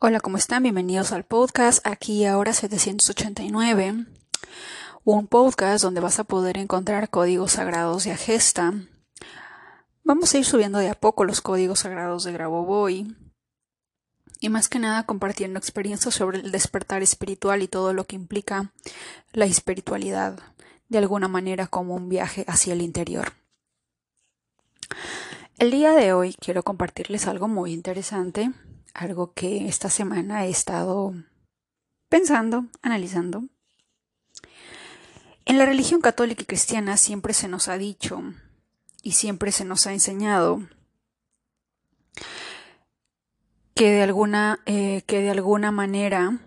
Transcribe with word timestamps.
Hola, 0.00 0.20
¿cómo 0.20 0.36
están? 0.36 0.62
Bienvenidos 0.62 1.10
al 1.10 1.24
podcast 1.24 1.84
aquí 1.84 2.24
ahora 2.24 2.52
789, 2.52 4.06
un 5.02 5.26
podcast 5.26 5.82
donde 5.82 6.00
vas 6.00 6.20
a 6.20 6.24
poder 6.24 6.56
encontrar 6.56 7.10
códigos 7.10 7.54
sagrados 7.54 8.04
de 8.04 8.12
Agesta. 8.12 8.74
Vamos 10.04 10.32
a 10.32 10.38
ir 10.38 10.44
subiendo 10.44 10.78
de 10.78 10.88
a 10.88 10.94
poco 10.94 11.24
los 11.24 11.40
códigos 11.40 11.80
sagrados 11.80 12.22
de 12.22 12.30
Grabovoi 12.30 13.16
y 14.38 14.48
más 14.50 14.68
que 14.68 14.78
nada 14.78 15.04
compartiendo 15.04 15.58
experiencias 15.58 16.14
sobre 16.14 16.38
el 16.38 16.52
despertar 16.52 17.02
espiritual 17.02 17.60
y 17.62 17.66
todo 17.66 17.92
lo 17.92 18.04
que 18.04 18.14
implica 18.14 18.72
la 19.32 19.46
espiritualidad, 19.46 20.38
de 20.88 20.98
alguna 20.98 21.26
manera 21.26 21.66
como 21.66 21.96
un 21.96 22.08
viaje 22.08 22.44
hacia 22.46 22.72
el 22.72 22.82
interior. 22.82 23.32
El 25.58 25.72
día 25.72 25.90
de 25.90 26.12
hoy 26.12 26.36
quiero 26.38 26.62
compartirles 26.62 27.26
algo 27.26 27.48
muy 27.48 27.72
interesante 27.72 28.52
algo 28.94 29.32
que 29.32 29.68
esta 29.68 29.90
semana 29.90 30.46
he 30.46 30.50
estado 30.50 31.14
pensando, 32.08 32.66
analizando. 32.82 33.44
En 35.44 35.58
la 35.58 35.66
religión 35.66 36.00
católica 36.00 36.42
y 36.42 36.46
cristiana 36.46 36.96
siempre 36.96 37.32
se 37.32 37.48
nos 37.48 37.68
ha 37.68 37.78
dicho 37.78 38.22
y 39.02 39.12
siempre 39.12 39.52
se 39.52 39.64
nos 39.64 39.86
ha 39.86 39.92
enseñado 39.92 40.60
que 43.74 43.90
de 43.90 44.02
alguna, 44.02 44.60
eh, 44.66 45.02
que 45.06 45.20
de 45.20 45.30
alguna 45.30 45.70
manera 45.70 46.38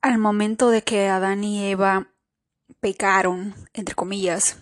al 0.00 0.18
momento 0.18 0.70
de 0.70 0.82
que 0.82 1.08
Adán 1.08 1.42
y 1.42 1.66
Eva 1.70 2.12
pecaron, 2.80 3.54
entre 3.72 3.94
comillas, 3.94 4.58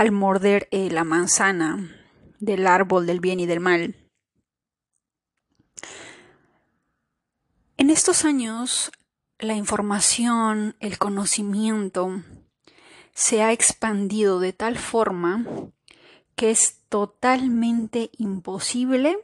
al 0.00 0.12
morder 0.12 0.66
eh, 0.70 0.88
la 0.90 1.04
manzana 1.04 1.94
del 2.38 2.66
árbol 2.66 3.04
del 3.04 3.20
bien 3.20 3.38
y 3.38 3.44
del 3.44 3.60
mal. 3.60 3.96
En 7.76 7.90
estos 7.90 8.24
años, 8.24 8.92
la 9.38 9.56
información, 9.56 10.74
el 10.80 10.96
conocimiento 10.96 12.22
se 13.12 13.42
ha 13.42 13.52
expandido 13.52 14.40
de 14.40 14.54
tal 14.54 14.78
forma 14.78 15.44
que 16.34 16.50
es 16.50 16.80
totalmente 16.88 18.08
imposible 18.16 19.18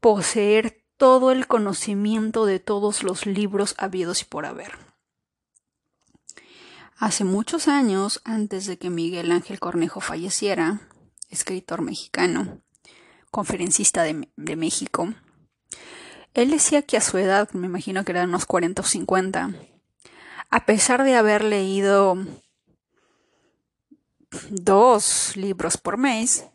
poseer 0.00 0.84
todo 0.98 1.30
el 1.30 1.46
conocimiento 1.46 2.44
de 2.44 2.60
todos 2.60 3.02
los 3.02 3.24
libros 3.24 3.76
habidos 3.78 4.20
y 4.20 4.24
por 4.26 4.44
haber. 4.44 4.91
Hace 6.96 7.24
muchos 7.24 7.68
años, 7.68 8.20
antes 8.24 8.66
de 8.66 8.78
que 8.78 8.90
Miguel 8.90 9.32
Ángel 9.32 9.58
Cornejo 9.58 10.00
falleciera, 10.00 10.80
escritor 11.30 11.82
mexicano, 11.82 12.60
conferencista 13.30 14.02
de, 14.02 14.56
México, 14.56 15.12
él 16.34 16.50
decía 16.50 16.82
que 16.82 16.96
a 16.96 17.00
su 17.00 17.18
edad, 17.18 17.50
me 17.52 17.66
imagino 17.66 18.04
que 18.04 18.12
eran 18.12 18.28
unos 18.28 18.46
40 18.46 18.82
o 18.82 18.84
50, 18.84 19.54
a 20.50 20.66
pesar 20.66 21.02
de 21.02 21.16
haber 21.16 21.42
leído 21.42 22.16
dos 24.50 25.36
libros 25.36 25.78
por 25.78 25.96
mes, 25.96 26.46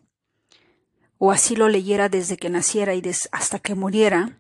o 1.18 1.32
así 1.32 1.56
lo 1.56 1.68
leyera 1.68 2.10
desde 2.10 2.38
que 2.38 2.50
naciera 2.50 2.94
y 2.94 3.02
hasta 3.32 3.60
que 3.60 3.76
muriera, 3.76 4.40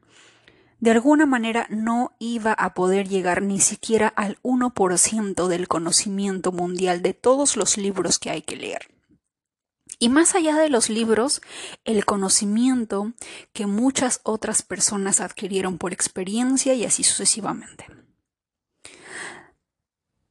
de 0.80 0.92
alguna 0.92 1.26
manera 1.26 1.66
no 1.70 2.16
iba 2.20 2.54
a 2.54 2.74
poder 2.74 3.08
llegar 3.08 3.42
ni 3.42 3.60
siquiera 3.60 4.08
al 4.08 4.40
1% 4.44 5.48
del 5.48 5.68
conocimiento 5.68 6.52
mundial 6.52 7.02
de 7.02 7.14
todos 7.14 7.58
los 7.58 7.78
libros 7.78 8.20
que 8.20 8.30
hay 8.30 8.42
que 8.44 8.56
leer. 8.56 8.92
Y 10.00 10.10
más 10.10 10.36
allá 10.36 10.56
de 10.56 10.70
los 10.70 10.90
libros, 10.90 11.42
el 11.84 12.06
conocimiento 12.06 13.14
que 13.54 13.66
muchas 13.66 14.20
otras 14.24 14.62
personas 14.62 15.20
adquirieron 15.22 15.80
por 15.80 15.94
experiencia 15.94 16.76
y 16.76 16.86
así 16.86 17.04
sucesivamente. 17.04 17.88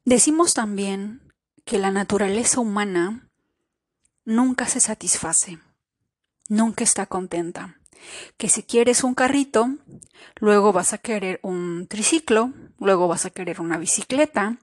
Decimos 0.05 0.55
también 0.55 1.33
que 1.65 1.79
la 1.79 1.91
naturaleza 1.91 2.61
humana 2.61 3.29
nunca 4.25 4.69
se 4.69 4.79
satisface, 4.79 5.59
nunca 6.49 6.85
está 6.85 7.07
contenta 7.07 7.81
que 8.37 8.49
si 8.49 8.63
quieres 8.63 9.05
un 9.05 9.15
carrito, 9.15 9.69
luego 10.41 10.73
vas 10.73 10.93
a 10.93 10.99
querer 10.99 11.41
un 11.43 11.87
triciclo, 11.89 12.53
luego 12.79 13.09
vas 13.09 13.27
a 13.27 13.31
querer 13.31 13.61
una 13.61 13.79
bicicleta, 13.79 14.57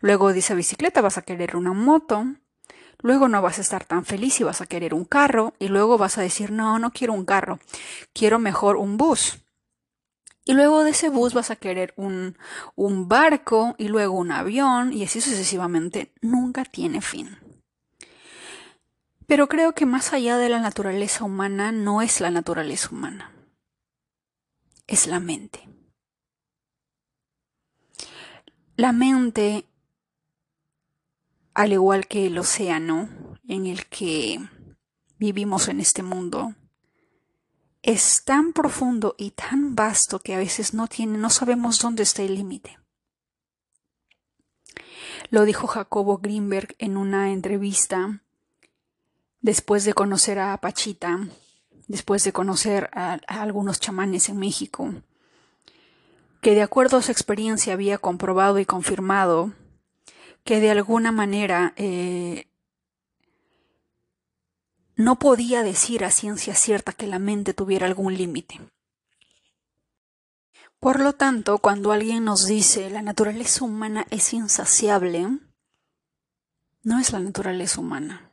luego 0.00 0.32
de 0.32 0.40
esa 0.40 0.54
bicicleta 0.54 1.00
vas 1.00 1.18
a 1.18 1.22
querer 1.22 1.56
una 1.56 1.72
moto, 1.72 2.26
luego 3.00 3.28
no 3.28 3.42
vas 3.42 3.58
a 3.58 3.62
estar 3.62 3.84
tan 3.84 4.04
feliz 4.04 4.40
y 4.40 4.44
vas 4.44 4.60
a 4.60 4.66
querer 4.66 4.94
un 4.94 5.04
carro, 5.04 5.54
y 5.58 5.68
luego 5.68 5.98
vas 5.98 6.18
a 6.18 6.22
decir, 6.22 6.50
no, 6.50 6.78
no 6.78 6.92
quiero 6.92 7.12
un 7.12 7.24
carro, 7.24 7.58
quiero 8.12 8.38
mejor 8.38 8.76
un 8.76 8.96
bus. 8.96 9.38
Y 10.48 10.52
luego 10.52 10.84
de 10.84 10.90
ese 10.90 11.08
bus 11.08 11.34
vas 11.34 11.50
a 11.50 11.56
querer 11.56 11.92
un, 11.96 12.38
un 12.76 13.08
barco 13.08 13.74
y 13.78 13.88
luego 13.88 14.14
un 14.14 14.30
avión 14.30 14.92
y 14.92 15.02
así 15.02 15.20
sucesivamente. 15.20 16.12
Nunca 16.22 16.64
tiene 16.64 17.00
fin. 17.00 17.36
Pero 19.26 19.48
creo 19.48 19.74
que 19.74 19.86
más 19.86 20.12
allá 20.12 20.38
de 20.38 20.48
la 20.48 20.60
naturaleza 20.60 21.24
humana 21.24 21.72
no 21.72 22.00
es 22.00 22.20
la 22.20 22.30
naturaleza 22.30 22.88
humana, 22.92 23.32
es 24.86 25.06
la 25.06 25.18
mente. 25.18 25.68
La 28.76 28.92
mente, 28.92 29.66
al 31.54 31.72
igual 31.72 32.06
que 32.06 32.26
el 32.26 32.38
océano 32.38 33.08
en 33.48 33.66
el 33.66 33.86
que 33.86 34.38
vivimos 35.18 35.68
en 35.68 35.80
este 35.80 36.02
mundo, 36.02 36.54
es 37.82 38.24
tan 38.24 38.52
profundo 38.52 39.14
y 39.16 39.30
tan 39.30 39.74
vasto 39.74 40.18
que 40.18 40.34
a 40.34 40.38
veces 40.38 40.74
no 40.74 40.88
tiene, 40.88 41.18
no 41.18 41.30
sabemos 41.30 41.78
dónde 41.80 42.02
está 42.02 42.22
el 42.22 42.34
límite. 42.34 42.78
Lo 45.30 45.44
dijo 45.44 45.66
Jacobo 45.66 46.18
Greenberg 46.18 46.74
en 46.78 46.96
una 46.96 47.32
entrevista 47.32 48.22
después 49.40 49.84
de 49.84 49.94
conocer 49.94 50.38
a 50.38 50.56
Pachita, 50.58 51.28
después 51.88 52.24
de 52.24 52.32
conocer 52.32 52.90
a, 52.92 53.18
algunos 53.28 53.80
chamanes 53.80 54.28
en 54.28 54.38
México, 54.38 54.94
que 56.40 56.54
de 56.54 56.62
acuerdo 56.62 56.96
a 56.96 57.02
su 57.02 57.12
experiencia 57.12 57.72
había 57.72 57.98
comprobado 57.98 58.58
y 58.58 58.66
confirmado 58.66 59.52
que 60.44 60.60
de 60.60 60.70
alguna 60.70 61.10
manera 61.10 61.72
eh, 61.76 62.48
no 64.94 65.18
podía 65.18 65.62
decir 65.62 66.04
a 66.04 66.10
ciencia 66.10 66.54
cierta 66.54 66.92
que 66.92 67.06
la 67.06 67.18
mente 67.18 67.52
tuviera 67.52 67.86
algún 67.86 68.16
límite. 68.16 68.60
Por 70.78 71.00
lo 71.00 71.14
tanto, 71.14 71.58
cuando 71.58 71.90
alguien 71.90 72.24
nos 72.24 72.46
dice 72.46 72.90
la 72.90 73.02
naturaleza 73.02 73.64
humana 73.64 74.06
es 74.10 74.32
insaciable, 74.32 75.26
no 76.82 77.00
es 77.00 77.12
la 77.12 77.18
naturaleza 77.18 77.80
humana 77.80 78.25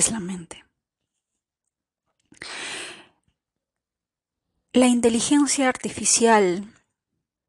es 0.00 0.10
la 0.10 0.20
mente. 0.20 0.64
La 4.72 4.86
inteligencia 4.86 5.68
artificial 5.68 6.72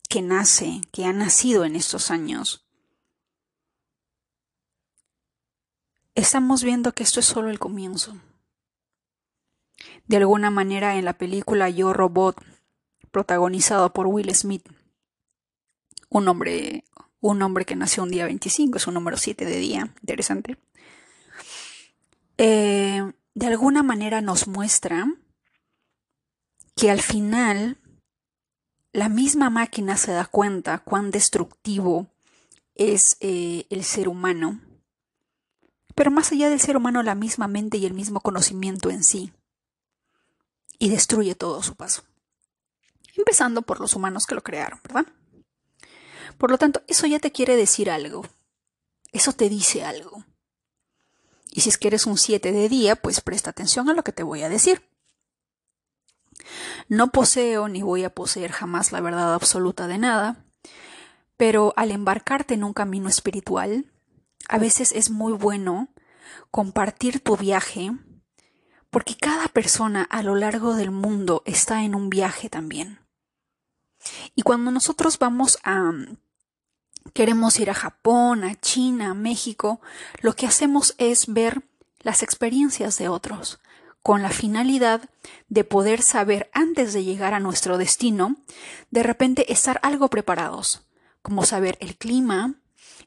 que 0.10 0.22
nace, 0.22 0.82
que 0.92 1.06
ha 1.06 1.14
nacido 1.14 1.64
en 1.66 1.76
estos 1.76 2.12
años, 2.12 2.66
estamos 6.16 6.64
viendo 6.64 6.94
que 6.94 7.04
esto 7.04 7.22
es 7.22 7.26
solo 7.26 7.50
el 7.50 7.60
comienzo. 7.60 8.18
De 10.08 10.18
alguna 10.18 10.52
manera 10.52 10.98
en 10.98 11.06
la 11.06 11.14
película 11.14 11.70
Yo 11.70 11.94
Robot, 11.94 12.44
protagonizado 13.12 13.94
por 13.94 14.08
Will 14.08 14.34
Smith, 14.36 14.68
un 16.10 16.28
hombre, 16.28 16.84
un 17.22 17.42
hombre 17.42 17.66
que 17.66 17.78
nació 17.78 18.04
un 18.04 18.12
día 18.12 18.26
25, 18.26 18.78
es 18.78 18.88
un 18.88 18.96
número 18.96 19.16
7 19.16 19.46
de 19.46 19.58
día, 19.58 19.94
interesante. 20.02 20.58
Eh, 22.44 23.14
de 23.36 23.46
alguna 23.46 23.84
manera 23.84 24.20
nos 24.20 24.48
muestra 24.48 25.06
que 26.76 26.90
al 26.90 27.00
final 27.00 27.78
la 28.94 29.10
misma 29.10 29.52
máquina 29.52 29.96
se 29.96 30.12
da 30.12 30.26
cuenta 30.26 30.80
cuán 30.80 31.12
destructivo 31.12 32.08
es 32.74 33.18
eh, 33.20 33.68
el 33.70 33.84
ser 33.84 34.10
humano, 34.10 34.60
pero 35.94 36.10
más 36.10 36.32
allá 36.32 36.50
del 36.50 36.60
ser 36.60 36.78
humano 36.78 37.04
la 37.04 37.14
misma 37.14 37.48
mente 37.48 37.78
y 37.78 37.86
el 37.86 37.94
mismo 37.94 38.22
conocimiento 38.22 38.90
en 38.90 39.04
sí, 39.04 39.32
y 40.80 40.90
destruye 40.90 41.36
todo 41.36 41.62
su 41.62 41.76
paso, 41.76 42.02
empezando 43.16 43.62
por 43.62 43.80
los 43.80 43.94
humanos 43.94 44.26
que 44.26 44.34
lo 44.34 44.42
crearon, 44.42 44.80
¿verdad? 44.82 45.06
Por 46.40 46.50
lo 46.50 46.58
tanto, 46.58 46.82
eso 46.88 47.06
ya 47.06 47.20
te 47.20 47.32
quiere 47.32 47.56
decir 47.56 47.92
algo, 47.92 48.24
eso 49.12 49.32
te 49.32 49.48
dice 49.48 49.84
algo. 49.84 50.26
Y 51.52 51.62
si 51.62 51.70
es 51.70 51.78
que 51.78 51.90
eres 51.90 52.06
un 52.06 52.18
7 52.18 52.52
de 52.52 52.70
día, 52.70 52.96
pues 52.96 53.22
presta 53.22 53.50
atención 53.50 53.90
a 53.90 53.94
lo 53.94 54.04
que 54.04 54.14
te 54.14 54.24
voy 54.24 54.42
a 54.42 54.50
decir. 54.50 54.90
No 56.88 57.12
poseo 57.12 57.68
ni 57.68 57.82
voy 57.82 58.04
a 58.04 58.16
poseer 58.16 58.52
jamás 58.52 58.92
la 58.92 59.02
verdad 59.02 59.34
absoluta 59.34 59.88
de 59.88 59.98
nada, 59.98 60.46
pero 61.38 61.74
al 61.76 61.92
embarcarte 61.92 62.54
en 62.54 62.64
un 62.64 62.74
camino 62.74 63.10
espiritual, 63.10 63.92
a 64.48 64.58
veces 64.58 64.92
es 64.94 65.10
muy 65.10 65.34
bueno 65.34 65.90
compartir 66.50 67.20
tu 67.20 67.36
viaje, 67.38 67.92
porque 68.90 69.16
cada 69.16 69.48
persona 69.50 70.04
a 70.04 70.24
lo 70.24 70.36
largo 70.36 70.76
del 70.76 70.92
mundo 70.92 71.44
está 71.46 71.84
en 71.84 71.96
un 71.96 72.10
viaje 72.10 72.50
también. 72.50 73.00
Y 74.36 74.42
cuando 74.42 74.72
nosotros 74.72 75.20
vamos 75.20 75.60
a 75.64 75.92
queremos 77.14 77.60
ir 77.60 77.70
a 77.70 77.74
Japón, 77.76 78.44
a 78.44 78.56
China, 78.60 79.12
a 79.12 79.14
México, 79.14 79.82
lo 80.22 80.34
que 80.36 80.48
hacemos 80.48 80.96
es 80.98 81.28
ver 81.28 81.64
las 82.00 82.24
experiencias 82.24 82.98
de 82.98 83.08
otros, 83.08 83.60
con 84.02 84.22
la 84.22 84.30
finalidad 84.30 85.10
de 85.50 85.64
poder 85.64 86.02
saber 86.02 86.50
antes 86.54 86.94
de 86.94 87.04
llegar 87.04 87.34
a 87.34 87.40
nuestro 87.40 87.78
destino, 87.78 88.38
de 88.90 89.04
repente 89.04 89.52
estar 89.52 89.80
algo 89.84 90.10
preparados, 90.10 90.82
como 91.22 91.44
saber 91.44 91.78
el 91.82 91.96
clima, 91.98 92.56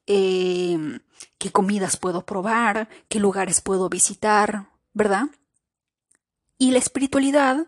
eh, 0.06 1.01
qué 1.39 1.51
comidas 1.51 1.97
puedo 1.97 2.25
probar, 2.25 2.89
qué 3.09 3.19
lugares 3.19 3.61
puedo 3.61 3.89
visitar, 3.89 4.69
¿verdad? 4.93 5.27
Y 6.59 6.71
la 6.71 6.79
espiritualidad, 6.79 7.67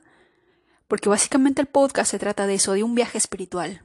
porque 0.86 1.08
básicamente 1.08 1.60
el 1.60 1.66
podcast 1.66 2.12
se 2.12 2.18
trata 2.18 2.46
de 2.46 2.54
eso, 2.54 2.72
de 2.72 2.84
un 2.84 2.94
viaje 2.94 3.18
espiritual. 3.18 3.82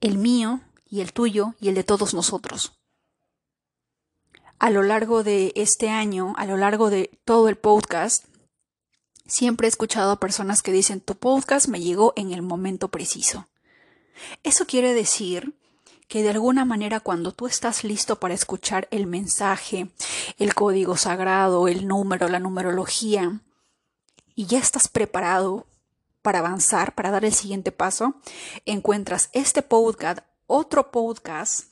El 0.00 0.18
mío 0.18 0.60
y 0.88 1.00
el 1.00 1.12
tuyo 1.12 1.54
y 1.60 1.68
el 1.68 1.74
de 1.74 1.84
todos 1.84 2.14
nosotros. 2.14 2.72
A 4.58 4.70
lo 4.70 4.82
largo 4.82 5.22
de 5.22 5.52
este 5.54 5.90
año, 5.90 6.34
a 6.38 6.46
lo 6.46 6.56
largo 6.56 6.88
de 6.90 7.18
todo 7.24 7.48
el 7.48 7.56
podcast, 7.56 8.24
siempre 9.26 9.66
he 9.66 9.68
escuchado 9.68 10.12
a 10.12 10.20
personas 10.20 10.62
que 10.62 10.72
dicen 10.72 11.00
tu 11.00 11.16
podcast 11.16 11.68
me 11.68 11.80
llegó 11.80 12.12
en 12.16 12.32
el 12.32 12.42
momento 12.42 12.88
preciso. 12.88 13.46
Eso 14.42 14.66
quiere 14.66 14.94
decir 14.94 15.54
que 16.08 16.22
de 16.22 16.30
alguna 16.30 16.64
manera 16.64 17.00
cuando 17.00 17.32
tú 17.32 17.46
estás 17.46 17.84
listo 17.84 18.18
para 18.20 18.34
escuchar 18.34 18.88
el 18.90 19.06
mensaje, 19.06 19.90
el 20.38 20.54
código 20.54 20.96
sagrado, 20.96 21.68
el 21.68 21.86
número, 21.86 22.28
la 22.28 22.38
numerología, 22.38 23.40
y 24.34 24.46
ya 24.46 24.58
estás 24.58 24.88
preparado 24.88 25.66
para 26.22 26.40
avanzar, 26.40 26.94
para 26.94 27.10
dar 27.10 27.24
el 27.24 27.32
siguiente 27.32 27.72
paso, 27.72 28.14
encuentras 28.66 29.30
este 29.32 29.62
podcast, 29.62 30.20
otro 30.46 30.90
podcast, 30.90 31.70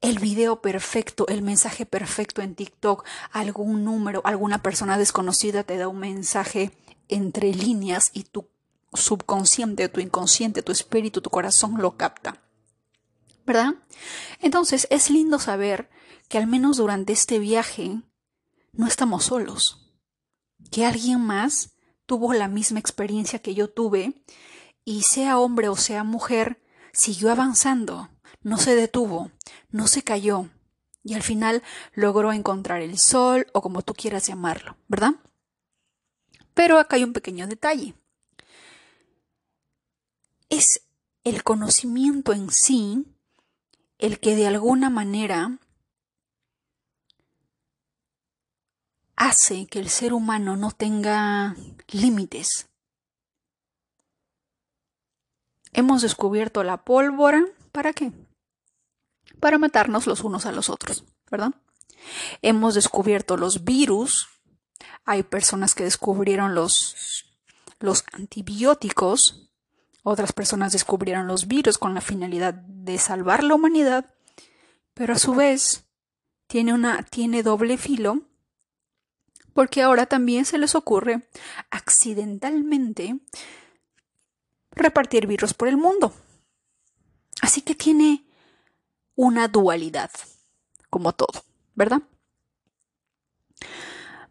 el 0.00 0.18
video 0.18 0.60
perfecto, 0.60 1.26
el 1.28 1.42
mensaje 1.42 1.86
perfecto 1.86 2.42
en 2.42 2.54
TikTok, 2.54 3.04
algún 3.32 3.84
número, 3.84 4.20
alguna 4.24 4.62
persona 4.62 4.98
desconocida 4.98 5.64
te 5.64 5.76
da 5.76 5.88
un 5.88 5.98
mensaje 5.98 6.72
entre 7.08 7.54
líneas 7.54 8.10
y 8.12 8.24
tu 8.24 8.48
subconsciente, 8.92 9.88
tu 9.88 10.00
inconsciente, 10.00 10.62
tu 10.62 10.72
espíritu, 10.72 11.20
tu 11.20 11.30
corazón 11.30 11.80
lo 11.80 11.96
capta. 11.96 12.44
¿verdad? 13.46 13.74
Entonces 14.40 14.86
es 14.90 15.10
lindo 15.10 15.38
saber 15.38 15.90
que 16.28 16.38
al 16.38 16.46
menos 16.46 16.76
durante 16.76 17.12
este 17.12 17.38
viaje 17.38 18.02
no 18.72 18.86
estamos 18.86 19.24
solos, 19.24 19.94
que 20.70 20.86
alguien 20.86 21.20
más 21.20 21.76
tuvo 22.06 22.32
la 22.32 22.48
misma 22.48 22.78
experiencia 22.78 23.38
que 23.38 23.54
yo 23.54 23.70
tuve 23.70 24.24
y 24.84 25.02
sea 25.02 25.38
hombre 25.38 25.68
o 25.68 25.76
sea 25.76 26.04
mujer, 26.04 26.62
siguió 26.94 27.30
avanzando, 27.30 28.08
no 28.42 28.56
se 28.56 28.74
detuvo, 28.74 29.30
no 29.70 29.86
se 29.86 30.02
cayó 30.02 30.48
y 31.02 31.14
al 31.14 31.22
final 31.22 31.62
logró 31.94 32.32
encontrar 32.32 32.80
el 32.80 32.98
sol 32.98 33.46
o 33.52 33.60
como 33.60 33.82
tú 33.82 33.94
quieras 33.94 34.26
llamarlo, 34.26 34.76
¿verdad? 34.88 35.14
Pero 36.54 36.78
acá 36.78 36.96
hay 36.96 37.04
un 37.04 37.12
pequeño 37.12 37.46
detalle. 37.46 37.94
Es 40.48 40.82
el 41.24 41.42
conocimiento 41.42 42.32
en 42.32 42.50
sí 42.50 43.04
el 43.98 44.20
que 44.20 44.36
de 44.36 44.46
alguna 44.46 44.88
manera 44.88 45.58
hace 49.16 49.66
que 49.66 49.78
el 49.78 49.88
ser 49.88 50.12
humano 50.12 50.56
no 50.56 50.70
tenga 50.70 51.56
límites. 51.88 52.68
Hemos 55.74 56.02
descubierto 56.02 56.64
la 56.64 56.84
pólvora, 56.84 57.44
¿para 57.72 57.92
qué? 57.92 58.12
Para 59.40 59.58
matarnos 59.58 60.06
los 60.06 60.22
unos 60.22 60.46
a 60.46 60.52
los 60.52 60.70
otros, 60.70 61.04
¿verdad? 61.30 61.52
Hemos 62.40 62.74
descubierto 62.74 63.36
los 63.36 63.64
virus. 63.64 64.28
Hay 65.04 65.22
personas 65.22 65.74
que 65.74 65.84
descubrieron 65.84 66.54
los, 66.54 67.26
los 67.80 68.04
antibióticos 68.12 69.44
otras 70.06 70.34
personas 70.34 70.72
descubrieron 70.72 71.26
los 71.26 71.48
virus 71.48 71.78
con 71.78 71.94
la 71.94 72.02
finalidad 72.02 72.52
de 72.52 72.98
salvar 72.98 73.42
la 73.42 73.54
humanidad, 73.54 74.14
pero 74.92 75.14
a 75.14 75.18
su 75.18 75.34
vez 75.34 75.86
tiene, 76.46 76.74
una, 76.74 77.02
tiene 77.04 77.42
doble 77.42 77.78
filo 77.78 78.20
porque 79.54 79.80
ahora 79.80 80.04
también 80.04 80.44
se 80.44 80.58
les 80.58 80.74
ocurre 80.74 81.26
accidentalmente 81.70 83.18
repartir 84.74 85.26
virus 85.26 85.54
por 85.54 85.68
el 85.68 85.76
mundo. 85.76 86.12
Así 87.40 87.62
que 87.62 87.74
tiene 87.74 88.24
una 89.14 89.48
dualidad, 89.48 90.10
como 90.90 91.12
todo, 91.12 91.44
¿verdad? 91.74 92.02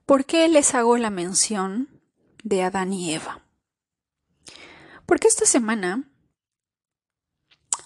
¿Por 0.06 0.26
qué 0.26 0.48
les 0.48 0.76
hago 0.76 0.98
la 0.98 1.10
mención 1.10 1.90
de 2.44 2.64
Adán 2.64 2.92
y 2.92 3.14
Eva? 3.14 3.42
Porque 5.06 5.28
esta 5.28 5.46
semana 5.46 6.10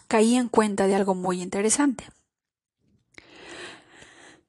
caí 0.08 0.36
en 0.36 0.50
cuenta 0.50 0.88
de 0.88 0.96
algo 0.96 1.14
muy 1.14 1.42
interesante. 1.42 2.10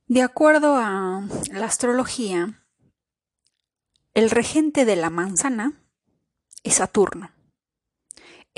De 0.07 0.23
acuerdo 0.23 0.77
a 0.77 1.23
la 1.53 1.67
astrología, 1.67 2.65
el 4.15 4.31
regente 4.31 4.85
de 4.87 4.97
la 4.97 5.11
manzana 5.11 5.83
es 6.63 6.77
Saturno. 6.77 7.31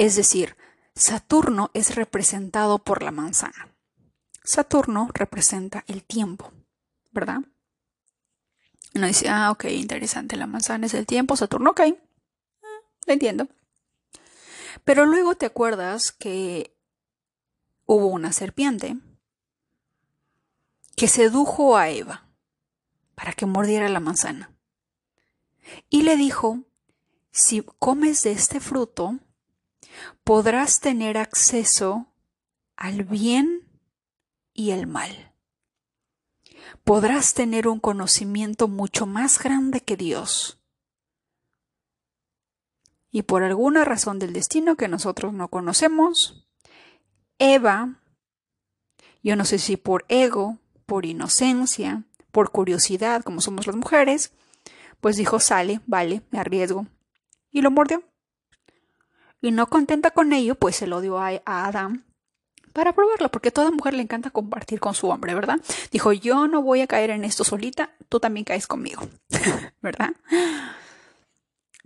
Es 0.01 0.17
decir, 0.17 0.57
Saturno 0.95 1.71
es 1.75 1.95
representado 1.95 2.79
por 2.79 3.03
la 3.03 3.11
manzana. 3.11 3.77
Saturno 4.43 5.11
representa 5.13 5.85
el 5.89 6.05
tiempo, 6.05 6.55
¿verdad? 7.11 7.41
Uno 8.95 9.07
dice, 9.07 9.29
ah, 9.29 9.51
ok, 9.51 9.67
interesante, 9.67 10.39
la 10.39 10.47
manzana 10.47 10.87
es 10.87 10.95
el 10.95 11.05
tiempo, 11.05 11.37
Saturno, 11.37 11.73
ok, 11.73 11.81
ah, 11.83 12.67
lo 13.07 13.13
entiendo. 13.13 13.47
Pero 14.85 15.05
luego 15.05 15.35
te 15.35 15.45
acuerdas 15.45 16.13
que 16.13 16.75
hubo 17.85 18.07
una 18.07 18.33
serpiente 18.33 18.97
que 20.97 21.09
sedujo 21.09 21.77
a 21.77 21.91
Eva 21.91 22.27
para 23.15 23.35
que 23.35 23.45
mordiera 23.45 23.91
la 23.91 24.01
manzana. 24.01 24.51
Y 25.91 26.05
le 26.05 26.17
dijo, 26.17 26.61
si 27.33 27.61
comes 27.79 28.23
de 28.23 28.33
este 28.33 28.61
fruto, 28.61 29.21
podrás 30.25 30.81
tener 30.81 31.19
acceso 31.19 32.07
al 32.77 33.05
bien 33.05 33.69
y 34.53 34.71
el 34.71 34.87
mal. 34.87 35.33
Podrás 36.85 37.35
tener 37.35 37.69
un 37.69 37.81
conocimiento 37.81 38.69
mucho 38.69 39.07
más 39.07 39.43
grande 39.43 39.81
que 39.81 39.97
Dios 39.97 40.61
y 43.11 43.23
por 43.23 43.43
alguna 43.43 43.85
razón 43.85 44.19
del 44.19 44.33
destino 44.33 44.77
que 44.77 44.89
nosotros 44.89 45.33
no 45.33 45.49
conocemos, 45.49 46.47
Eva, 47.39 48.01
yo 49.23 49.37
no 49.37 49.45
sé 49.45 49.59
si 49.59 49.77
por 49.77 50.05
ego, 50.09 50.59
por 50.87 51.07
inocencia, 51.07 52.05
por 52.31 52.51
curiosidad, 52.51 53.23
como 53.23 53.41
somos 53.41 53.67
las 53.67 53.77
mujeres, 53.77 54.33
pues 55.01 55.17
dijo, 55.17 55.41
sale, 55.41 55.81
vale, 55.87 56.23
me 56.31 56.39
arriesgo. 56.39 56.87
Y 57.51 57.63
lo 57.63 57.71
mordió. 57.71 58.03
Y 59.41 59.53
no 59.53 59.69
contenta 59.69 60.11
con 60.11 60.33
ello, 60.33 60.55
pues 60.55 60.77
se 60.77 60.87
lo 60.87 61.01
dio 61.01 61.19
a, 61.19 61.31
a 61.45 61.67
Adán 61.67 62.05
para 62.73 62.93
probarlo, 62.93 63.31
porque 63.31 63.51
toda 63.51 63.71
mujer 63.71 63.95
le 63.95 64.03
encanta 64.03 64.31
compartir 64.31 64.81
con 64.81 64.95
su 64.95 65.09
hombre, 65.09 65.35
¿verdad? 65.35 65.61
Dijo, 65.91 66.13
yo 66.13 66.47
no 66.47 66.63
voy 66.63 66.83
a 66.83 66.87
caer 66.87 67.11
en 67.11 67.25
esto 67.25 67.45
solita, 67.45 67.91
tú 68.09 68.21
también 68.21 68.45
caes 68.45 68.67
conmigo, 68.67 69.03
¿verdad? 69.83 70.11